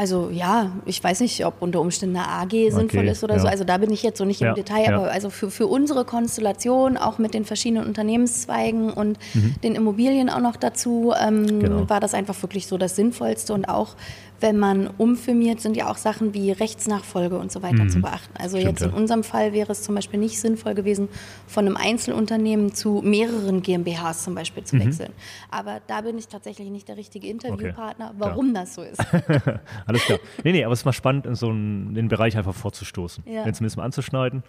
[0.00, 3.40] Also ja, ich weiß nicht, ob unter Umständen eine AG sinnvoll ist oder ja.
[3.40, 3.48] so.
[3.48, 4.96] Also da bin ich jetzt so nicht im Ja, Detail, ja.
[4.96, 9.18] aber also für, für unsere Konstellation, auch mit den verschiedenen Unternehmenszweigen und
[9.64, 11.58] den Immobilien auch noch dazu, ähm, Mhm.
[11.60, 11.90] Genau.
[11.90, 13.52] war das einfach wirklich so das Sinnvollste.
[13.52, 13.96] Und auch
[14.40, 18.34] wenn man umfirmiert, sind ja auch Sachen wie Rechtsnachfolge und so weiter zu beachten.
[18.38, 18.60] Also Mhm.
[18.60, 18.96] Stimmt, jetzt in ja.
[18.96, 21.08] unserem Fall wäre es zum Beispiel nicht sinnvoll gewesen,
[21.46, 24.66] von einem Einzelunternehmen zu mehreren GmbHs zum Beispiel Mhm.
[24.66, 25.12] zu wechseln.
[25.50, 28.14] Aber da bin ich tatsächlich nicht der richtige Interviewpartner, klar.
[28.18, 29.00] warum das so ist.
[29.86, 30.18] Alles klar.
[30.44, 33.44] Nee, nee, aber es ist mal spannend, in so einen, den Bereich einfach vorzustoßen, Ja.
[33.44, 34.42] den zumindest mal anzuschneiden.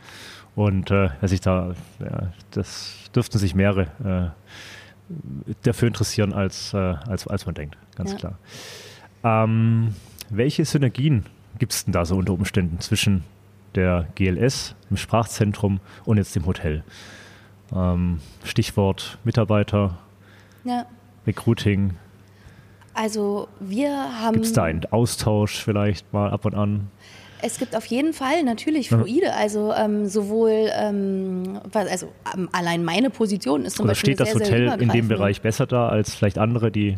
[0.56, 7.28] Und äh, sich da, ja, das dürften sich mehrere äh, dafür interessieren, als, äh, als,
[7.28, 8.18] als man denkt, ganz Ja.
[8.18, 8.38] klar.
[9.24, 9.96] Ähm,
[10.30, 11.26] welche Synergien
[11.58, 13.24] gibt es denn da so unter Umständen zwischen
[13.76, 16.84] der GLS, dem Sprachzentrum und jetzt dem Hotel?
[17.76, 19.98] Ähm, Stichwort Mitarbeiter,
[20.64, 20.86] Ja.
[21.28, 21.92] Recruiting.
[22.94, 24.34] Also wir haben.
[24.34, 26.88] Gibt es da einen Austausch vielleicht mal ab und an?
[27.42, 33.10] Es gibt auf jeden Fall natürlich fluide, also ähm, sowohl, ähm, also ähm, allein meine
[33.10, 35.08] Position ist zum Oder Beispiel steht das sehr, sehr Hotel in dem.
[35.08, 36.98] Bereich besser da als vielleicht andere, die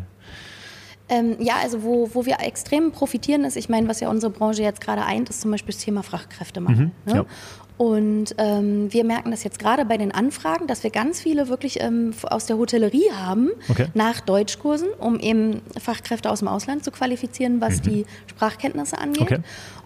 [1.08, 4.62] Ähm, ja, also wo, wo wir extrem profitieren ist, ich meine, was ja unsere Branche
[4.62, 6.90] jetzt gerade eint, ist zum Beispiel das Thema Fachkräftemangel.
[7.06, 7.14] ne?
[7.14, 7.24] ja.
[7.78, 11.80] Und ähm, wir merken das jetzt gerade bei den Anfragen, dass wir ganz viele wirklich
[11.80, 13.86] ähm, aus der Hotellerie haben, Okay.
[13.94, 19.30] nach Deutschkursen, um eben Fachkräfte aus dem Ausland zu qualifizieren, was die Sprachkenntnisse angeht.
[19.30, 19.36] Mhm.
[19.38, 19.40] Okay.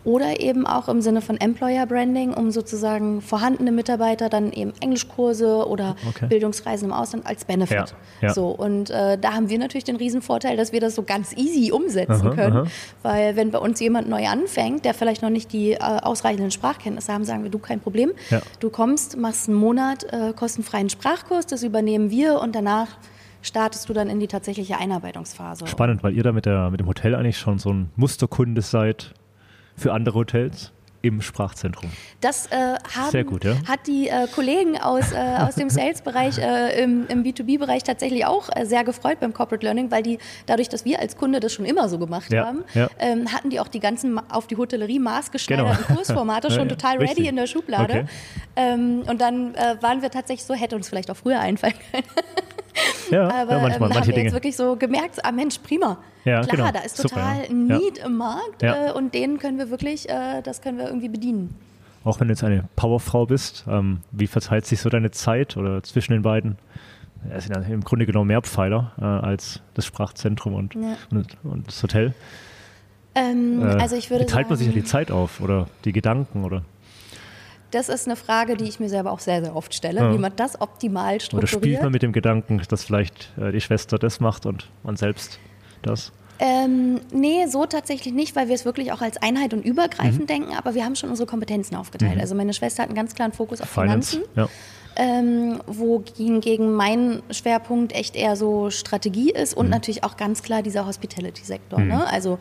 [0.07, 5.67] Oder eben auch im Sinne von Employer Branding, um sozusagen vorhandene Mitarbeiter dann eben Englischkurse
[5.67, 6.27] oder Okay.
[6.29, 7.77] Bildungsreisen im Ausland als Benefit.
[7.77, 8.33] Ja, ja.
[8.33, 11.73] So, und äh, da haben wir natürlich den Riesenvorteil, dass wir das so ganz easy
[11.73, 12.57] umsetzen Aha, können.
[12.57, 12.67] aha.
[13.03, 17.13] Weil wenn bei uns jemand neu anfängt, der vielleicht noch nicht die äh, ausreichenden Sprachkenntnisse
[17.13, 18.13] haben, sagen wir, du kein Problem.
[18.31, 18.41] Ja.
[18.61, 22.87] Du kommst, machst einen Monat äh, kostenfreien Sprachkurs, das übernehmen wir und danach
[23.43, 25.67] startest du dann in die tatsächliche Einarbeitungsphase.
[25.67, 29.15] spannend, weil ihr da mit, der, mit dem Hotel eigentlich schon so ein Musterkunde seid
[29.77, 31.91] für andere Hotels im Sprachzentrum.
[32.21, 33.55] Das äh, haben, gut, ja.
[33.69, 38.49] hat die äh, Kollegen aus, äh, aus dem Sales-Bereich, äh, im, im B2B-Bereich tatsächlich auch
[38.57, 41.65] äh, sehr gefreut beim Corporate Learning, weil die dadurch, dass wir als Kunde das schon
[41.65, 42.89] immer so gemacht Ja, haben, ja.
[42.99, 45.95] ähm, hatten die auch die ganzen auf die Hotellerie maßgeschneiderten Genau.
[45.97, 47.29] Kursformate schon total ready richtig.
[47.29, 47.93] in der Schublade.
[47.93, 48.05] Okay.
[48.57, 52.05] Ähm, und dann äh, waren wir tatsächlich so, hätte uns vielleicht auch früher einfallen können.
[53.11, 54.25] Ja, Aber manchmal, ähm, haben manche wir Dinge.
[54.25, 55.99] jetzt wirklich so gemerkt, ah Mensch, prima.
[56.27, 56.71] Ja, Klar, genau.
[56.73, 57.79] da ist Super, total ein Ja.
[57.79, 61.55] Need im Markt äh, und den können wir wirklich, äh, das können wir irgendwie bedienen.
[62.05, 65.83] Auch wenn du jetzt eine Powerfrau bist, ähm, wie verteilt sich so deine Zeit oder
[65.85, 66.59] zwischen den beiden?
[67.31, 70.97] Es sind ja im Grunde genommen mehr Pfeiler äh, als das Sprachzentrum und, Ja.
[71.11, 72.13] und, und das Hotel.
[73.15, 75.93] Ähm, Äh, also ich würde wie teilt man sich ja die Zeit auf oder die
[75.93, 76.63] Gedanken oder,
[77.73, 80.13] das ist eine Frage, die ich mir selber auch sehr, sehr oft stelle, Ja.
[80.15, 81.51] wie man das optimal oder strukturiert.
[81.51, 85.39] spielt man mit dem Gedanken, dass vielleicht äh, die Schwester das macht und man selbst
[85.83, 86.13] das?
[86.39, 90.27] Ähm, nee, so tatsächlich nicht, weil wir es wirklich auch als Einheit und übergreifend Mhm.
[90.27, 92.21] denken, aber wir haben schon unsere Kompetenzen aufgeteilt.
[92.21, 94.37] Also meine Schwester hat einen ganz klaren Fokus auf Finance, Finanzen.
[94.37, 94.49] ja.
[94.97, 99.71] ähm, wo hingegen mein Schwerpunkt echt eher so Strategie ist und mhm.
[99.71, 101.81] natürlich auch ganz klar dieser Hospitality-Sektor.
[101.81, 101.89] Mhm.
[101.89, 102.07] Ne?
[102.07, 102.39] Also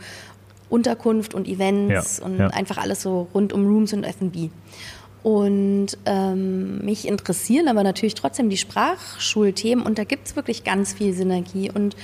[0.69, 2.48] Unterkunft und Events ja, und ja.
[2.48, 4.50] einfach alles so rund um Rooms und F&B.
[5.24, 10.93] Und ähm, mich interessieren aber natürlich trotzdem die Sprachschulthemen und da gibt es wirklich ganz
[10.93, 11.95] viel Synergie und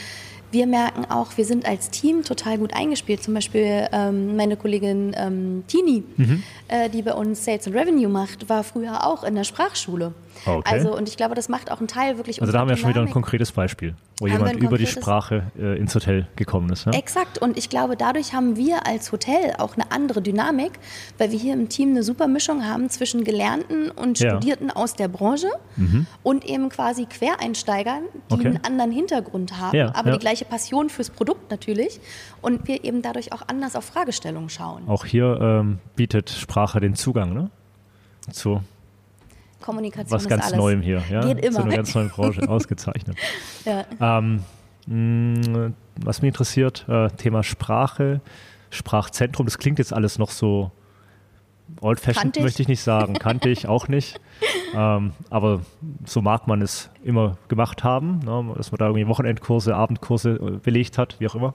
[0.52, 3.24] wir merken auch, wir sind als Team total gut eingespielt.
[3.24, 6.44] Zum Beispiel ähm, meine Kollegin ähm, Tini, mhm.
[6.68, 10.14] äh, die bei uns Sales and Revenue macht, war früher auch in der Sprachschule.
[10.46, 10.70] Okay.
[10.74, 12.42] Also, und ich glaube, das macht auch einen Teil wirklich.
[12.42, 15.52] Also, da haben wir schon wieder ein konkretes Beispiel, wo haben jemand über die Sprache
[15.60, 16.86] äh, ins Hotel gekommen ist.
[16.86, 16.94] Ja?
[16.94, 17.38] Exakt.
[17.38, 20.72] Und ich glaube, dadurch haben wir als Hotel auch eine andere Dynamik,
[21.18, 24.76] weil wir hier im Team eine super Mischung haben zwischen Gelernten und Studierten ja.
[24.76, 26.08] aus der Branche mhm.
[26.24, 28.48] und eben quasi Quereinsteigern, die okay.
[28.48, 32.00] einen anderen Hintergrund haben, ja, aber die gleiche Passion fürs Produkt natürlich.
[32.42, 34.88] Und wir eben dadurch auch anders auf Fragestellungen schauen.
[34.88, 37.52] Auch hier ähm, bietet Sprache den Zugang, ne?
[38.32, 38.62] Zu
[39.62, 40.54] Kommunikation was ganz.
[40.54, 41.02] Neuem hier.
[41.10, 41.22] Ja?
[41.22, 41.58] Geht immer.
[41.58, 43.18] Zu einer ganz neuen Branche, ausgezeichnet.
[43.66, 43.86] Ja.
[44.00, 44.44] Ähm,
[44.88, 48.22] mh, mm, was mich interessiert, äh, Thema Sprache,
[48.70, 50.72] Sprachzentrum, das klingt jetzt alles noch so
[51.80, 54.20] old-fashioned, möchte ich nicht sagen, kannte ich auch nicht.
[54.74, 55.62] Ähm, aber
[56.06, 58.54] so mag man es immer gemacht haben, ne?
[58.58, 61.54] dass man da irgendwie Wochenendkurse, Abendkurse äh, belegt hat, wie auch immer.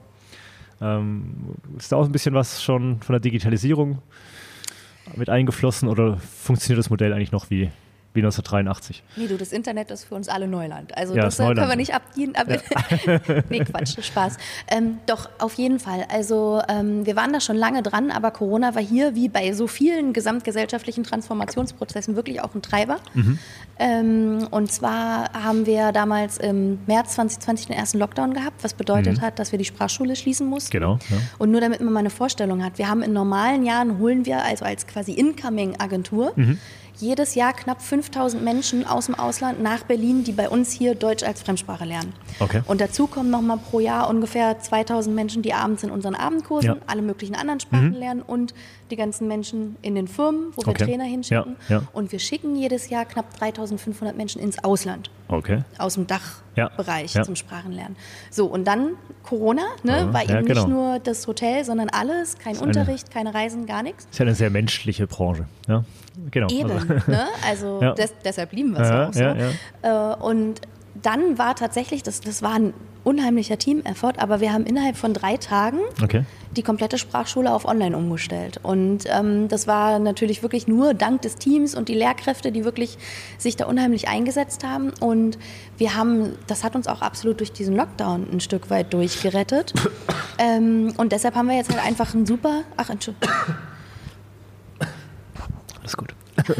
[0.81, 3.99] Ähm, ist da auch ein bisschen was schon von der Digitalisierung
[5.15, 7.71] mit eingeflossen oder funktioniert das Modell eigentlich noch wie,
[8.17, 9.03] wie 1983.
[9.15, 10.97] Nee, du, das Internet ist für uns alle Neuland.
[10.97, 11.59] Also ja, das, das Neuland.
[11.59, 12.35] können wir nicht abdienen.
[12.35, 13.43] Ab ja.
[13.49, 14.37] nee, Quatsch, Spaß.
[14.69, 16.05] Ähm, doch, auf jeden Fall.
[16.09, 19.67] Also ähm, wir waren da schon lange dran, aber Corona war hier, wie bei so
[19.67, 22.97] vielen gesamtgesellschaftlichen Transformationsprozessen, wirklich auch ein Treiber.
[23.13, 23.39] Mhm.
[23.79, 29.17] Ähm, und zwar haben wir damals im März 2020 den ersten Lockdown gehabt, was bedeutet
[29.17, 29.21] mhm.
[29.21, 30.71] hat, dass wir die Sprachschule schließen mussten.
[30.71, 30.97] Genau.
[31.09, 31.17] Ja.
[31.37, 34.43] Und nur damit man mal eine Vorstellung hat, wir haben in normalen Jahren, holen wir
[34.43, 36.57] also als quasi Incoming-Agentur, mhm
[36.99, 41.23] jedes Jahr knapp 5000 Menschen aus dem Ausland nach Berlin, die bei uns hier Deutsch
[41.23, 42.13] als Fremdsprache lernen.
[42.39, 42.61] Okay.
[42.65, 46.77] Und dazu kommen nochmal pro Jahr ungefähr 2000 Menschen, die abends in unseren Abendkursen ja.
[46.87, 47.95] alle möglichen anderen Sprachen mhm.
[47.95, 48.53] lernen und
[48.89, 50.85] die ganzen Menschen in den Firmen, wo wir okay.
[50.85, 51.55] Trainer hinschicken.
[51.69, 51.77] Ja.
[51.77, 51.83] Ja.
[51.93, 55.09] Und wir schicken jedes Jahr knapp 3500 Menschen ins Ausland.
[55.29, 55.63] Okay.
[55.77, 57.97] Aus dem Dachbereich zum Sprachenlernen.
[58.31, 58.91] So, und dann
[59.23, 60.61] Corona, ne, war eben genau.
[60.61, 64.07] nicht nur das Hotel, sondern alles, kein Unterricht, keine Reisen, gar nichts.
[64.09, 65.45] Ist ja eine sehr menschliche Branche.
[65.67, 65.83] Ja,
[66.31, 66.47] genau.
[66.49, 67.25] Eben, also, ne?
[67.45, 70.21] also des, deshalb lieben wir es ja, auch so.
[70.21, 70.61] Äh, und
[71.01, 75.37] dann war tatsächlich, das, das war ein unheimlicher Team-Effort, aber wir haben innerhalb von drei
[75.37, 76.25] Tagen okay.
[76.55, 78.59] die komplette Sprachschule auf online umgestellt.
[78.63, 82.97] Und ähm, das war natürlich wirklich nur dank des Teams und die Lehrkräfte, die wirklich
[83.37, 84.91] sich da unheimlich eingesetzt haben.
[84.99, 85.37] Und
[85.77, 89.73] wir haben, das hat uns auch absolut durch diesen Lockdown ein Stück weit durchgerettet.
[90.37, 93.29] ähm, und deshalb haben wir jetzt halt einfach ein super, ach, Entschuldigung.
[95.79, 96.13] Alles gut.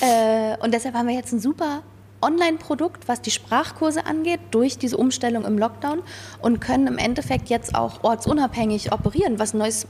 [0.00, 1.82] äh, und deshalb haben wir jetzt ein super
[2.20, 6.00] Online-Produkt, was die Sprachkurse angeht, durch diese Umstellung im Lockdown
[6.40, 9.86] und können im Endeffekt jetzt auch ortsunabhängig operieren, was ein neues,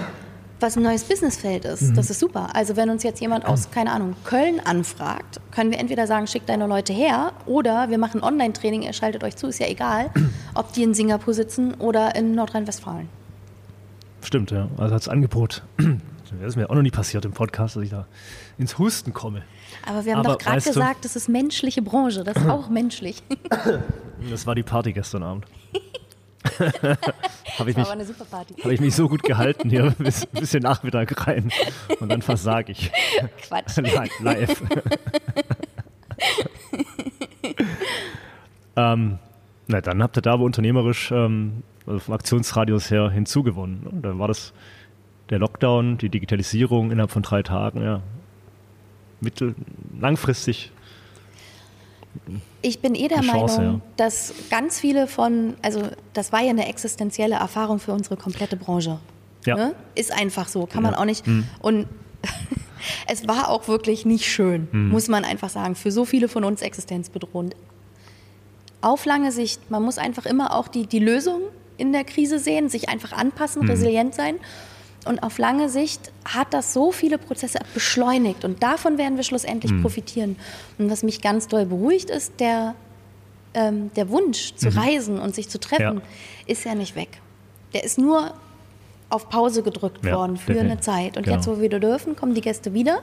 [0.60, 1.82] was ein neues Businessfeld ist.
[1.82, 1.94] Mhm.
[1.94, 2.54] Das ist super.
[2.54, 6.48] Also wenn uns jetzt jemand aus, keine Ahnung, Köln anfragt, können wir entweder sagen, schickt
[6.48, 10.10] deine Leute her oder wir machen Online-Training, ihr schaltet euch zu, ist ja egal,
[10.54, 13.08] ob die in Singapur sitzen oder in Nordrhein-Westfalen.
[14.22, 14.68] Stimmt, ja.
[14.76, 15.62] Also als Angebot.
[16.40, 18.06] Das ist mir auch noch nie passiert im Podcast, dass ich da
[18.58, 19.42] ins Husten komme.
[19.86, 23.22] Aber wir haben Aber doch gerade gesagt, das ist menschliche Branche, das ist auch menschlich.
[24.30, 25.46] Das war die Party gestern Abend.
[27.58, 28.54] habe ich, mich, eine super Party.
[28.62, 31.50] hab ich mich so gut gehalten hier bis ein bisschen Nachmittag rein
[31.98, 32.92] und dann versage ich.
[33.42, 33.78] Quatsch.
[34.20, 34.62] Live.
[38.76, 39.18] ähm,
[39.66, 43.86] na, dann habt ihr da aber unternehmerisch ähm, also vom Aktionsradius her hinzugewonnen.
[43.86, 44.52] Und dann war das
[45.32, 48.02] der Lockdown, die Digitalisierung innerhalb von drei Tagen, ja,
[49.20, 49.54] mittel,
[49.98, 50.70] langfristig.
[52.60, 53.80] Ich bin eh der Chance, Meinung, ja.
[53.96, 58.98] dass ganz viele von, also das war ja eine existenzielle Erfahrung für unsere komplette Branche.
[59.46, 59.56] Ja.
[59.56, 59.74] Ne?
[59.94, 60.90] Ist einfach so, kann ja.
[60.90, 61.26] man auch nicht.
[61.26, 61.46] Mhm.
[61.62, 61.88] Und
[63.08, 64.90] es war auch wirklich nicht schön, mhm.
[64.90, 65.74] muss man einfach sagen.
[65.74, 67.56] Für so viele von uns existenzbedrohend.
[68.82, 71.40] Auf lange Sicht, man muss einfach immer auch die, die Lösung
[71.78, 73.70] in der Krise sehen, sich einfach anpassen, mhm.
[73.70, 74.36] resilient sein
[75.06, 79.72] und auf lange Sicht hat das so viele Prozesse beschleunigt und davon werden wir schlussendlich
[79.72, 79.82] mhm.
[79.82, 80.36] profitieren.
[80.78, 82.74] Und was mich ganz doll beruhigt, ist der,
[83.54, 84.78] ähm, der Wunsch zu mhm.
[84.78, 86.02] reisen und sich zu treffen, ja.
[86.46, 87.20] ist ja nicht weg.
[87.74, 88.34] Der ist nur
[89.08, 90.72] auf Pause gedrückt ja, worden für definitiv.
[90.72, 91.16] eine Zeit.
[91.16, 91.36] Und genau.
[91.36, 93.02] jetzt, wo wir wieder dürfen, kommen die Gäste wieder.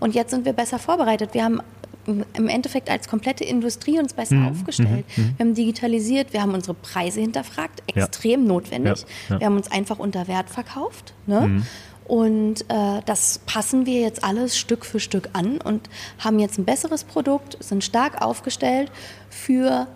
[0.00, 1.32] Und jetzt sind wir besser vorbereitet.
[1.32, 1.62] Wir haben
[2.06, 4.48] im Endeffekt als komplette Industrie uns besser mhm.
[4.48, 5.04] aufgestellt.
[5.16, 5.24] Mhm.
[5.24, 5.34] mhm.
[5.36, 8.48] Wir haben digitalisiert, wir haben unsere Preise hinterfragt, extrem ja.
[8.48, 9.04] notwendig.
[9.28, 9.34] Ja.
[9.34, 9.40] Ja.
[9.40, 11.14] Wir haben uns einfach unter Wert verkauft.
[11.26, 11.40] Ne?
[11.40, 11.66] Mhm.
[12.06, 15.90] Und äh, das passen wir jetzt alles Stück für Stück an und
[16.20, 18.92] haben jetzt ein besseres Produkt, sind stark aufgestellt
[19.28, 19.88] für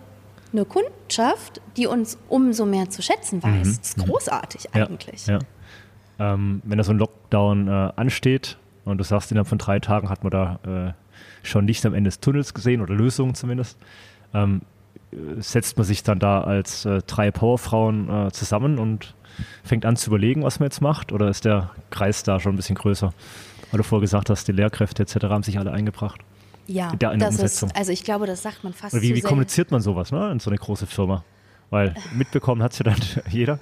[0.51, 3.67] eine Kundschaft, die uns umso mehr zu schätzen weiß.
[3.67, 3.77] Mhm.
[3.77, 5.25] Das ist großartig ja, eigentlich.
[6.19, 10.09] Ähm, wenn da so ein Lockdown äh, ansteht und du sagst, innerhalb von drei Tagen
[10.09, 10.93] hat man da äh,
[11.43, 13.77] schon Licht am Ende des Tunnels gesehen oder Lösungen zumindest,
[14.33, 14.61] ähm,
[15.37, 19.15] setzt man sich dann da als äh, drei Powerfrauen äh, zusammen und
[19.63, 21.11] fängt an zu überlegen, was man jetzt macht?
[21.11, 23.13] Oder ist der Kreis da schon ein bisschen größer?
[23.71, 25.25] Weil du vorher gesagt hast, die Lehrkräfte etc.
[25.25, 26.21] haben sich alle eingebracht.
[26.67, 27.69] Ja, in das Umsetzung.
[27.69, 30.31] ist, also ich glaube, das sagt man fast Oder wie, wie kommuniziert man sowas ne,
[30.31, 31.23] in so eine große Firma?
[31.69, 32.99] Weil mitbekommen hat es ja dann
[33.29, 33.59] jeder,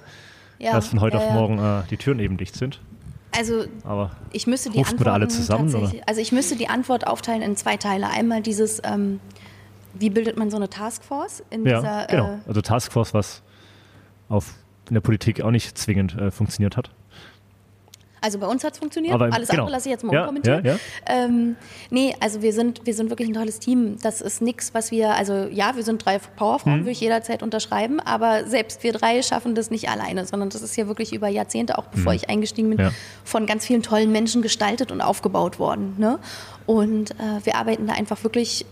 [0.58, 2.80] ja, dass von heute äh, auf morgen äh, die Türen eben dicht sind.
[3.36, 7.56] Also Aber ich müsste die Antwort alle zusammen, also ich müsste die Antwort aufteilen in
[7.56, 8.08] zwei Teile.
[8.08, 9.20] Einmal dieses, ähm,
[9.94, 12.06] wie bildet man so eine Taskforce in ja, dieser?
[12.06, 13.42] Genau, äh, also Taskforce, was
[14.28, 14.54] auf
[14.88, 16.90] in der Politik auch nicht zwingend äh, funktioniert hat.
[18.20, 19.14] Also bei uns hat es funktioniert.
[19.14, 19.62] Aber, Alles genau.
[19.62, 20.64] andere lasse ich jetzt morgen ja, kommentieren.
[20.64, 20.78] Ja, ja.
[21.06, 21.56] Ähm,
[21.90, 23.98] nee, also wir sind, wir sind wirklich ein tolles Team.
[24.02, 26.80] Das ist nichts, was wir, also ja, wir sind drei Powerfrauen, mhm.
[26.80, 30.76] würde ich jederzeit unterschreiben, aber selbst wir drei schaffen das nicht alleine, sondern das ist
[30.76, 32.16] ja wirklich über Jahrzehnte, auch bevor mhm.
[32.16, 32.92] ich eingestiegen bin, ja.
[33.24, 35.94] von ganz vielen tollen Menschen gestaltet und aufgebaut worden.
[35.98, 36.18] Ne?
[36.66, 38.66] Und äh, wir arbeiten da einfach wirklich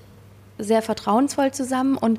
[0.59, 2.19] sehr vertrauensvoll zusammen und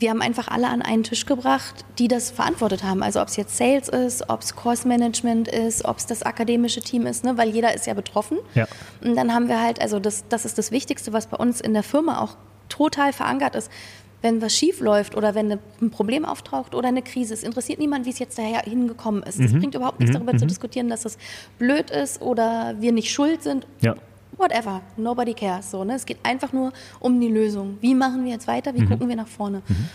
[0.00, 3.02] wir haben einfach alle an einen Tisch gebracht, die das verantwortet haben.
[3.02, 6.80] Also ob es jetzt Sales ist, ob es Course Management ist, ob es das akademische
[6.80, 7.36] Team ist, ne?
[7.36, 8.38] weil jeder ist ja betroffen.
[8.54, 8.66] Ja.
[9.04, 11.74] Und dann haben wir halt, also das, das ist das Wichtigste, was bei uns in
[11.74, 12.36] der Firma auch
[12.70, 13.70] total verankert ist.
[14.22, 18.04] Wenn was schief läuft oder wenn ein Problem auftaucht oder eine Krise, es interessiert niemand,
[18.04, 19.38] wie es jetzt daher hingekommen ist.
[19.40, 19.60] Es mhm.
[19.60, 20.18] bringt überhaupt nichts mhm.
[20.18, 20.38] darüber mhm.
[20.38, 21.16] zu diskutieren, dass es
[21.58, 23.66] blöd ist oder wir nicht schuld sind.
[23.80, 23.96] Ja
[24.36, 25.70] whatever, nobody cares.
[25.70, 25.94] So, ne?
[25.94, 27.78] Es geht einfach nur um die Lösung.
[27.80, 28.74] Wie machen wir jetzt weiter?
[28.74, 28.88] Wie mhm.
[28.88, 29.62] gucken wir nach vorne?
[29.66, 29.88] Mhm.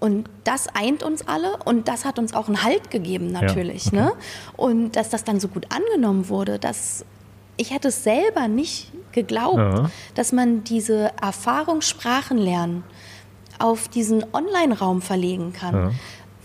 [0.00, 3.84] Und das eint uns alle und das hat uns auch einen Halt gegeben natürlich.
[3.86, 3.96] Ja, okay.
[3.96, 4.12] ne?
[4.56, 7.04] Und dass das dann so gut angenommen wurde, dass
[7.56, 9.90] ich hätte es selber nicht geglaubt, ja.
[10.14, 12.82] dass man diese Erfahrung Sprachen lernen
[13.60, 15.74] auf diesen Online-Raum verlegen kann.
[15.74, 15.90] Ja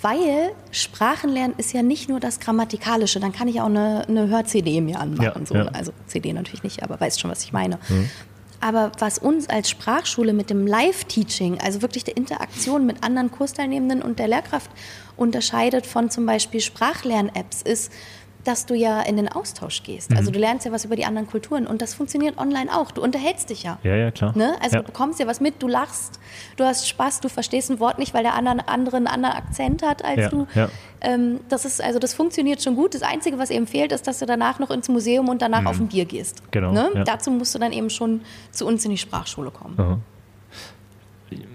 [0.01, 3.19] weil Sprachenlernen ist ja nicht nur das Grammatikalische.
[3.19, 5.41] Dann kann ich auch eine, eine Hör-CD mir anmachen.
[5.41, 5.55] Ja, so.
[5.55, 5.65] ja.
[5.69, 7.79] Also CD natürlich nicht, aber weißt schon, was ich meine.
[7.89, 8.09] Mhm.
[8.59, 14.01] Aber was uns als Sprachschule mit dem Live-Teaching, also wirklich der Interaktion mit anderen Kursteilnehmenden
[14.01, 14.71] und der Lehrkraft
[15.15, 17.91] unterscheidet von zum Beispiel Sprachlern-Apps, ist,
[18.47, 20.11] dass du ja in den Austausch gehst.
[20.11, 20.27] Also mhm.
[20.27, 22.91] Also du lernst ja was über die anderen Kulturen und das funktioniert online auch.
[22.91, 23.79] Du unterhältst dich ja.
[23.83, 24.37] Ja, ja, klar.
[24.37, 24.55] Ne?
[24.61, 24.81] Also ja.
[24.81, 26.19] du bekommst ja was mit, du lachst,
[26.57, 29.83] du hast Spaß, du verstehst ein Wort nicht, weil der andere, andere einen anderen Akzent
[29.83, 30.47] hat als ja, du.
[30.53, 30.69] Ja.
[30.99, 32.93] Ähm, das ist, also das funktioniert schon gut.
[32.93, 35.67] Das Einzige, was eben fehlt, ist, dass du danach noch ins Museum und danach mhm.
[35.67, 36.43] auf ein Bier gehst.
[36.51, 36.73] Genau.
[36.73, 37.03] Ne?
[37.05, 39.79] Dazu musst du dann eben schon zu uns in die Sprachschule kommen.
[39.79, 39.99] Aha.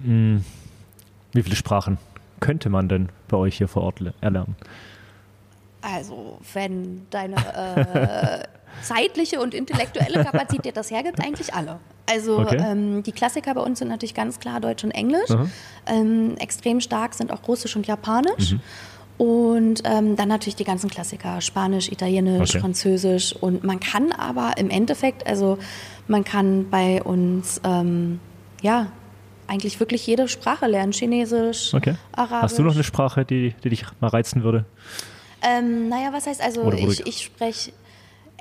[0.04, 0.44] Hm.
[1.32, 1.98] Wie viele Sprachen
[2.40, 4.56] könnte man denn bei euch hier vor Ort erlernen?
[5.82, 8.44] Also, wenn deine äh,
[8.82, 11.78] zeitliche und intellektuelle Kapazität das hergibt, eigentlich alle.
[12.06, 12.56] Also okay.
[12.58, 15.30] ähm, die Klassiker bei uns sind natürlich ganz klar Deutsch und Englisch.
[15.86, 18.52] Ähm, extrem stark sind auch Russisch und Japanisch.
[18.52, 18.60] Mhm.
[19.18, 22.60] Und ähm, dann natürlich die ganzen Klassiker, Spanisch, Italienisch, okay.
[22.60, 23.34] Französisch.
[23.34, 25.58] Und man kann aber im Endeffekt, also
[26.08, 28.18] man kann bei uns, ähm,
[28.62, 28.88] ja,
[29.46, 30.92] eigentlich wirklich jede Sprache lernen.
[30.92, 31.94] Chinesisch, okay.
[32.12, 32.42] Arabisch.
[32.42, 34.64] Hast du noch eine Sprache, die, die dich mal reizen würde?
[35.42, 37.72] Ähm, naja, was heißt also, ich, ich spreche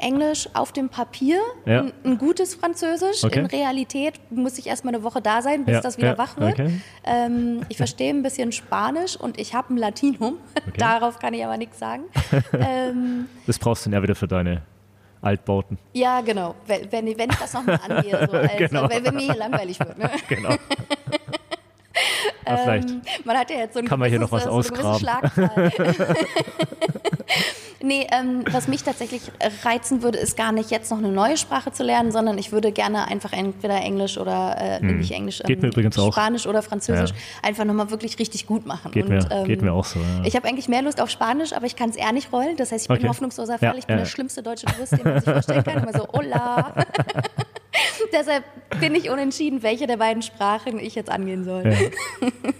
[0.02, 1.82] Englisch auf dem Papier, ja.
[1.82, 3.24] ein, ein, gutes Französisch.
[3.24, 3.40] Okay.
[3.40, 6.38] In Realität muss ich erstmal eine Woche da sein, bis ja, das wieder ja, wach
[6.38, 6.54] wird.
[6.54, 6.72] Okay.
[7.04, 10.38] Ähm, ich verstehe ein bisschen Spanisch und ich habe ein Latinum.
[10.62, 10.78] Okay.
[10.78, 12.04] Darauf kann ich aber nichts sagen.
[12.54, 14.62] ähm, das brauchst du ja wieder für deine
[15.22, 15.78] Altbauten.
[15.94, 16.56] Ja, genau.
[16.68, 18.90] Wenn, wenn, wenn ich das nochmal angehe, so als, genau.
[18.90, 19.98] wenn, wenn, mir hier langweilig wird.
[19.98, 20.10] Ne?
[20.30, 20.56] genau.
[22.46, 25.40] Ähm, man hat ja jetzt so ein Kann man hier noch was ausgraben.
[27.82, 29.22] nee, ähm, was mich tatsächlich
[29.64, 32.72] reizen würde, ist gar nicht jetzt noch eine neue Sprache zu lernen, sondern ich würde
[32.72, 34.98] gerne einfach entweder Englisch oder äh, hm.
[34.98, 36.12] nicht Englisch, ähm, übrigens auch.
[36.12, 37.48] Spanisch oder Französisch ja.
[37.48, 38.92] einfach nochmal wirklich richtig gut machen.
[38.92, 40.00] Geht, Und, mir, ähm, geht mir auch so.
[40.00, 40.06] Ja.
[40.24, 42.58] Ich habe eigentlich mehr Lust auf Spanisch, aber ich kann es eher nicht rollen.
[42.58, 43.08] Das heißt, ich bin okay.
[43.10, 43.70] hoffnungsloser Fall.
[43.70, 45.84] Ja, ich bin der schlimmste deutsche Tourist, den man sich vorstellen kann.
[45.84, 46.74] Immer so, hola.
[48.14, 48.44] Deshalb
[48.80, 51.64] bin ich unentschieden, welche der beiden Sprachen ich jetzt angehen soll.
[51.66, 51.78] Ja.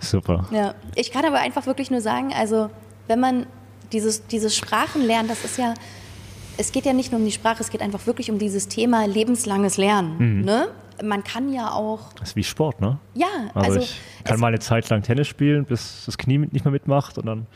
[0.00, 0.46] Super.
[0.50, 2.70] Ja, ich kann aber einfach wirklich nur sagen, also
[3.06, 3.46] wenn man
[3.92, 5.74] dieses, dieses Sprachenlernen, das ist ja,
[6.56, 9.06] es geht ja nicht nur um die Sprache, es geht einfach wirklich um dieses Thema
[9.06, 10.38] lebenslanges Lernen.
[10.38, 10.44] Mhm.
[10.44, 10.68] Ne?
[11.02, 12.12] Man kann ja auch.
[12.14, 12.98] Das ist wie Sport, ne?
[13.14, 13.78] Ja, also.
[13.78, 17.18] also ich kann mal eine Zeit lang Tennis spielen, bis das Knie nicht mehr mitmacht
[17.18, 17.46] und dann.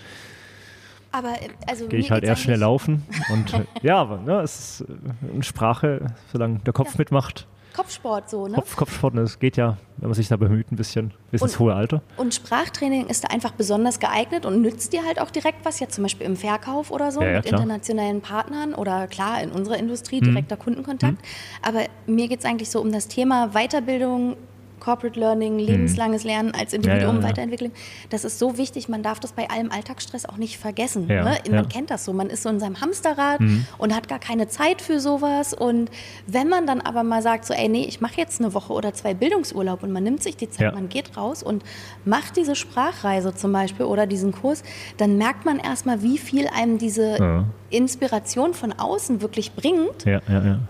[1.14, 1.34] Aber
[1.68, 4.86] also gehe ich halt erst schnell laufen und ja, aber ne, es ist
[5.32, 6.98] eine Sprache, solange der Kopf ja.
[6.98, 8.54] mitmacht, Kopfsport so, ne?
[8.54, 11.58] Kopf, Kopfsport, das geht ja, wenn man sich da bemüht, ein bisschen bis ins Und-
[11.58, 12.02] hohe Alter.
[12.16, 15.96] Und Sprachtraining ist da einfach besonders geeignet und nützt dir halt auch direkt was, jetzt
[15.96, 17.60] zum Beispiel im Verkauf oder so, Ja, ja, mit klar.
[17.60, 21.18] Internationalen Partnern oder klar in unserer Industrie direkter Kundenkontakt.
[21.62, 24.36] Aber mir geht es eigentlich so um das Thema Weiterbildung.
[24.80, 27.04] Corporate Learning, lebenslanges Lernen als Individuum Mhm.
[27.06, 27.28] Ja, ja, ja.
[27.28, 27.72] weiterentwickeln.
[28.10, 31.06] Das ist so wichtig, man darf das bei allem Alltagsstress auch nicht vergessen.
[31.06, 31.38] Ne?
[31.50, 33.66] Man kennt das so, man ist so in seinem Hamsterrad Mhm.
[33.78, 35.54] und hat gar keine Zeit für sowas.
[35.54, 35.90] Und
[36.26, 38.92] wenn man dann aber mal sagt, so, ey, nee, ich mache jetzt eine Woche oder
[38.94, 41.62] zwei Bildungsurlaub und man nimmt sich die Zeit, man geht raus und
[42.04, 44.62] macht diese Sprachreise zum Beispiel oder diesen Kurs,
[44.98, 47.44] dann merkt man erstmal, wie viel einem diese.
[47.70, 50.04] Inspiration von außen wirklich bringt.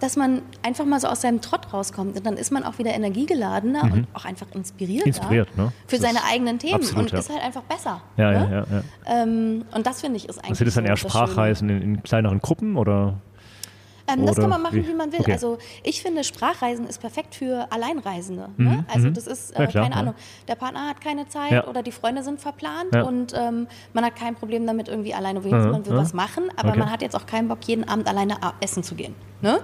[0.00, 2.94] Dass man einfach mal so aus seinem Trott rauskommt und dann ist man auch wieder
[2.94, 5.14] energiegeladener und auch einfach inspirierter Mhm.
[5.14, 5.72] Inspiriert, ne?
[5.86, 7.18] für Das seine eigenen Themen absolut, und ja.
[7.18, 8.00] ist halt einfach besser.
[8.16, 8.34] Ja, ne?
[8.34, 9.22] ja, ja, ja.
[9.22, 10.50] Ähm, und das finde ich ist eigentlich.
[10.50, 10.96] Also sind das dann eher.
[10.96, 13.18] Sprachreisen in, in kleineren Gruppen oder?
[14.06, 14.88] Ähm, das kann man machen, wie?
[14.88, 15.20] wie, man will.
[15.20, 15.32] Okay.
[15.32, 18.50] Also ich finde, Sprachreisen ist perfekt für Alleinreisende.
[18.56, 18.84] Ne?
[18.92, 20.00] Also das ist, äh, Ja, klar, keine ja.
[20.00, 20.14] Ahnung,
[20.46, 21.66] der Partner hat keine Zeit Ja.
[21.66, 25.48] oder die Freunde sind verplant und ähm, man hat kein Problem damit, irgendwie alleine zu
[25.48, 25.96] Mhm, Man will mhm.
[25.98, 26.78] was machen, aber Okay.
[26.80, 29.14] man hat jetzt auch keinen Bock, jeden Abend alleine essen zu gehen.
[29.40, 29.60] Ne?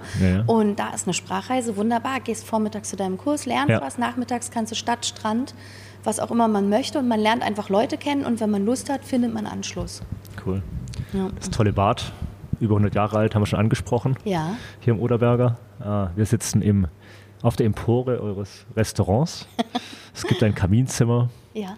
[0.47, 2.19] Und da ist eine Sprachreise wunderbar.
[2.19, 5.53] Gehst vormittags zu deinem Kurs, lernst was, nachmittags kannst du Stadt, Strand,
[6.03, 8.89] was auch immer man möchte und man lernt einfach Leute kennen und wenn man Lust
[8.89, 10.01] hat, findet man Anschluss.
[10.45, 10.61] Cool.
[11.13, 11.29] Ja.
[11.35, 12.11] Das tolle Bad,
[12.61, 14.15] über 100 Jahre alt, haben wir schon angesprochen.
[14.23, 14.55] Ja.
[14.79, 15.57] Hier im Oderberger.
[15.79, 16.87] Ah, wir sitzen im,
[17.41, 19.47] auf der Empore eures Restaurants.
[20.13, 21.29] es gibt ein Kaminzimmer.
[21.53, 21.75] Ja,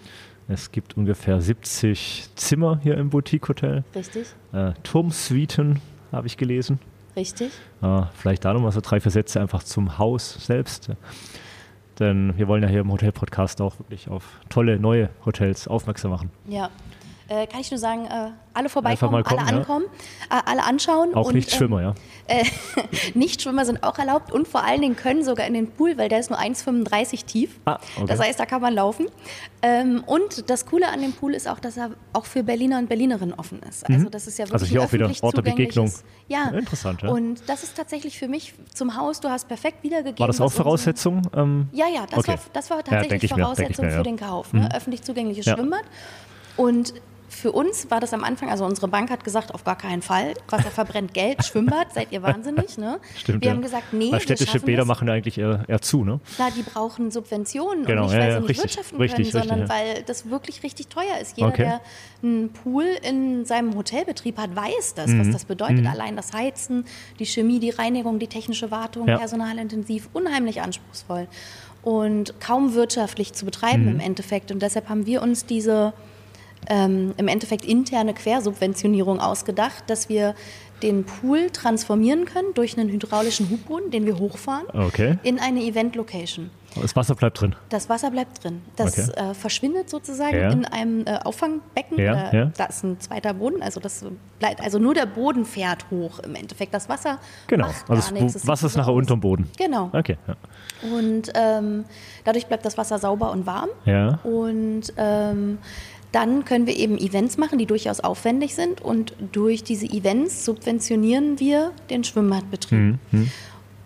[0.48, 3.84] Es gibt ungefähr 70 Zimmer hier im Boutique-Hotel.
[3.96, 5.80] richtig, Äh, Turmsuiten
[6.12, 6.80] habe ich gelesen.
[7.16, 7.52] richtig.
[7.82, 10.90] Äh, vielleicht da nochmal so drei, vier Sätze einfach zum Haus selbst.
[12.00, 16.32] Denn wir wollen ja hier im Hotel-Podcast auch wirklich auf tolle neue Hotels aufmerksam machen.
[16.48, 16.70] Ja.
[17.30, 19.58] Äh, kann ich nur sagen, äh, alle vorbeikommen, kommen, alle ja.
[19.58, 19.86] ankommen,
[20.30, 21.14] äh, alle anschauen.
[21.16, 21.96] Auch und, nicht Schwimmer, ja.
[22.26, 22.46] Äh,
[23.16, 26.22] Nichtschwimmer sind auch erlaubt und vor allen Dingen können sogar in den Pool, weil der
[26.22, 27.60] ist nur 1,35 tief.
[27.66, 28.06] Ah, okay.
[28.08, 29.08] Das heißt, da kann man laufen.
[29.62, 32.88] Ähm, und das Coole an dem Pool ist auch, dass er auch für Berliner und
[32.88, 33.86] Berlinerinnen offen ist.
[33.90, 35.92] Also das ist ja wirklich Also hier auch wieder Ort der Begegnung.
[36.28, 36.50] Ja.
[36.52, 37.10] Ja, interessant, ja.
[37.10, 40.20] Und das ist tatsächlich für mich zum Haus, du hast perfekt wiedergegeben.
[40.20, 41.24] War das auch Voraussetzung?
[41.36, 42.32] Ähm, ja, ja, das, Okay.
[42.32, 43.98] war, das war Ja, tatsächlich ich Voraussetzung mir, ja.
[43.98, 44.54] für den Kauf.
[44.54, 44.70] Ne?
[44.74, 45.56] Öffentlich zugängliches Ja.
[45.56, 45.84] Schwimmbad.
[46.56, 46.94] Und
[47.34, 50.34] für uns war das am Anfang, also unsere Bank hat gesagt, auf gar keinen Fall.
[50.50, 52.78] Wasser verbrennt Geld, Schwimmbad, seid ihr wahnsinnig.
[52.78, 53.00] Ne?
[53.18, 53.56] Stimmt, wir ja.
[53.56, 54.88] haben gesagt, nee, Weil städtische Bäder das.
[54.88, 56.20] machen eigentlich eher, eher zu, ne?
[56.36, 59.48] Klar, die brauchen Subventionen Genau, und nicht, weil ja, sie nicht richtig, wirtschaften richtig, können,
[59.50, 61.38] sondern richtig, weil das wirklich richtig teuer ist.
[61.38, 61.64] Jeder, Okay.
[61.64, 61.82] der
[62.22, 65.20] einen Pool in seinem Hotelbetrieb hat, weiß das, Mhm.
[65.20, 65.86] was das bedeutet.
[65.88, 66.86] Allein das Heizen,
[67.20, 71.28] die Chemie, die Reinigung, die technische Wartung, personalintensiv, unheimlich anspruchsvoll
[71.82, 73.90] und kaum wirtschaftlich zu betreiben Mhm.
[73.90, 74.52] im Endeffekt.
[74.52, 75.94] Und deshalb haben wir uns diese
[76.70, 80.36] ähm, im Endeffekt interne Quersubventionierung ausgedacht, dass wir
[80.82, 85.18] den Pool transformieren können durch einen hydraulischen Hubboden, den wir hochfahren, Okay.
[85.24, 86.50] in eine Event-Location.
[86.82, 87.56] Das Wasser bleibt drin.
[87.70, 88.64] Das Wasser bleibt drin.
[88.76, 89.30] Das Okay.
[89.30, 90.50] äh, verschwindet sozusagen Ja.
[90.50, 92.00] in einem äh, Auffangbecken.
[92.00, 92.52] Ja, Äh, ja.
[92.58, 93.62] Da ist ein zweiter Boden.
[93.62, 94.04] Also das
[94.40, 96.74] bleibt, also nur der Boden fährt hoch im Endeffekt.
[96.74, 97.68] Das Wasser Genau.
[97.68, 98.48] macht Also gar das nichts.
[98.48, 99.50] Wasser ist nachher unterm Boden.
[99.58, 99.90] Genau.
[99.94, 100.18] Okay.
[100.92, 101.86] Und ähm,
[102.26, 103.70] dadurch bleibt das Wasser sauber und warm.
[103.86, 104.20] ja.
[104.24, 105.60] Und ähm,
[106.14, 108.80] dann können wir eben Events machen, die durchaus aufwendig sind.
[108.82, 112.98] Und durch diese Events subventionieren wir den Schwimmbadbetrieb.
[113.12, 113.32] Mhm.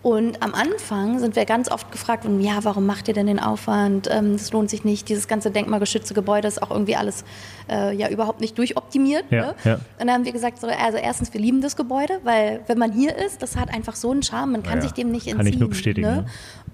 [0.00, 3.40] Und am Anfang sind wir ganz oft gefragt worden, ja, warum macht ihr denn den
[3.40, 4.08] Aufwand?
[4.10, 5.08] Ähm, Das lohnt sich nicht.
[5.08, 7.24] Dieses ganze denkmalgeschützte Gebäude ist auch irgendwie alles
[7.68, 9.24] äh, ja überhaupt nicht durchoptimiert.
[9.30, 9.54] Ja, ne?
[9.64, 9.74] ja.
[9.74, 12.92] Und dann haben wir gesagt, so, also erstens, wir lieben das Gebäude, weil wenn man
[12.92, 15.36] hier ist, das hat einfach so einen Charme, man kann Ja, sich dem nicht entziehen.
[15.36, 16.26] kann ich nur bestätigen, Ne?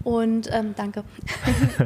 [0.04, 1.02] Und ähm, danke.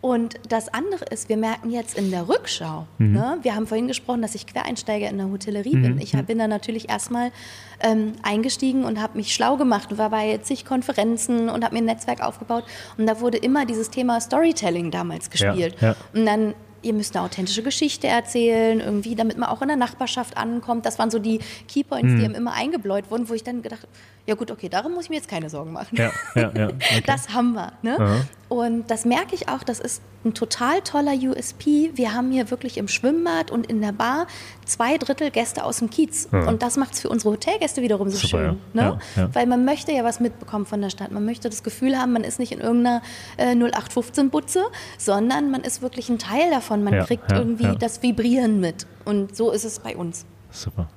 [0.00, 3.12] Und das andere ist, wir merken jetzt in der Rückschau, Mhm.
[3.14, 5.98] ne, wir haben vorhin gesprochen, dass ich Quereinsteiger in der Hotellerie bin.
[6.00, 7.32] Ich hab- bin da natürlich erstmal
[7.80, 11.82] ähm, eingestiegen und habe mich schlau gemacht und war bei zig Konferenzen und habe mir
[11.82, 12.64] ein Netzwerk aufgebaut.
[12.96, 15.76] Und da wurde immer dieses Thema Storytelling damals gespielt.
[15.80, 15.94] ja.
[16.14, 20.36] Und dann, ihr müsst eine authentische Geschichte erzählen, irgendwie, damit man auch in der Nachbarschaft
[20.36, 20.86] ankommt.
[20.86, 22.18] Das waren so die Keypoints, Mhm.
[22.18, 23.86] die ihm immer eingebläut wurden, wo ich dann gedacht
[24.28, 25.96] ja gut, okay, darum muss ich mir jetzt keine Sorgen machen.
[25.96, 26.68] Ja, ja, ja.
[26.78, 27.02] Okay.
[27.06, 27.72] Das haben wir.
[27.80, 27.98] Ne?
[27.98, 28.20] Aha.
[28.50, 31.92] Und das merke ich auch, das ist ein total toller USP.
[31.94, 34.26] Wir haben hier wirklich im Schwimmbad und in der Bar
[34.66, 36.28] zwei Drittel Gäste aus dem Kiez.
[36.30, 36.46] Ja.
[36.46, 38.58] Und das macht es für unsere Hotelgäste wiederum so Super, schön.
[38.74, 38.90] ja.
[38.90, 38.98] Ne?
[39.16, 39.34] Ja.
[39.34, 41.10] Weil man möchte ja was mitbekommen von der Stadt.
[41.10, 43.00] Man möchte das Gefühl haben, man ist nicht in irgendeiner
[43.38, 44.62] äh, 0815-Butze,
[44.98, 46.84] sondern man ist wirklich ein Teil davon.
[46.84, 48.86] Man kriegt irgendwie das Vibrieren mit.
[49.06, 50.26] Und so ist es bei uns.
[50.50, 50.88] Super.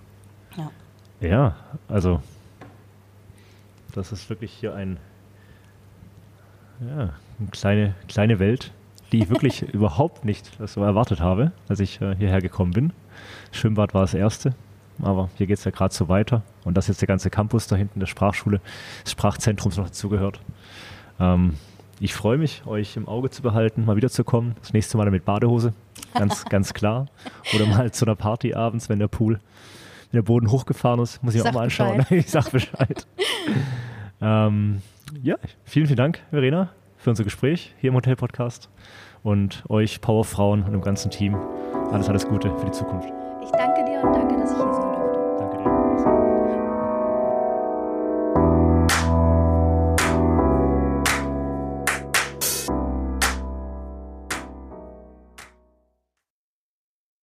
[1.21, 1.55] Ja,
[1.87, 2.19] also
[3.93, 4.97] das ist wirklich hier ein,
[6.79, 8.71] ja, eine kleine, kleine Welt,
[9.11, 12.93] die ich wirklich überhaupt nicht so erwartet habe, als ich äh, hierher gekommen bin.
[13.51, 14.53] Schwimmbad war das erste,
[15.01, 16.43] aber hier geht es ja gerade so weiter.
[16.63, 18.61] Und dass jetzt der ganze Campus da hinten der Sprachschule,
[19.03, 20.39] des Sprachzentrums noch dazugehört.
[21.19, 21.55] Ähm,
[21.99, 24.55] ich freue mich, euch im Auge zu behalten, mal wiederzukommen.
[24.59, 25.73] Das nächste Mal mit Badehose,
[26.15, 27.05] ganz, ganz klar.
[27.53, 29.39] Oder mal zu einer Party abends, wenn der Pool,
[30.11, 31.97] wenn der Boden hochgefahren ist, muss ich sag auch mal anschauen.
[31.97, 32.11] Bescheid.
[32.19, 33.07] ich sag Bescheid.
[34.21, 34.81] ähm,
[35.23, 38.69] ja, vielen, vielen Dank, Verena, für unser Gespräch hier im Hotel-Podcast
[39.23, 41.35] und euch Powerfrauen und dem ganzen Team.
[41.91, 43.09] Alles, alles Gute für die Zukunft.
[43.43, 44.80] Ich danke dir und danke, dass ich hier sein dir.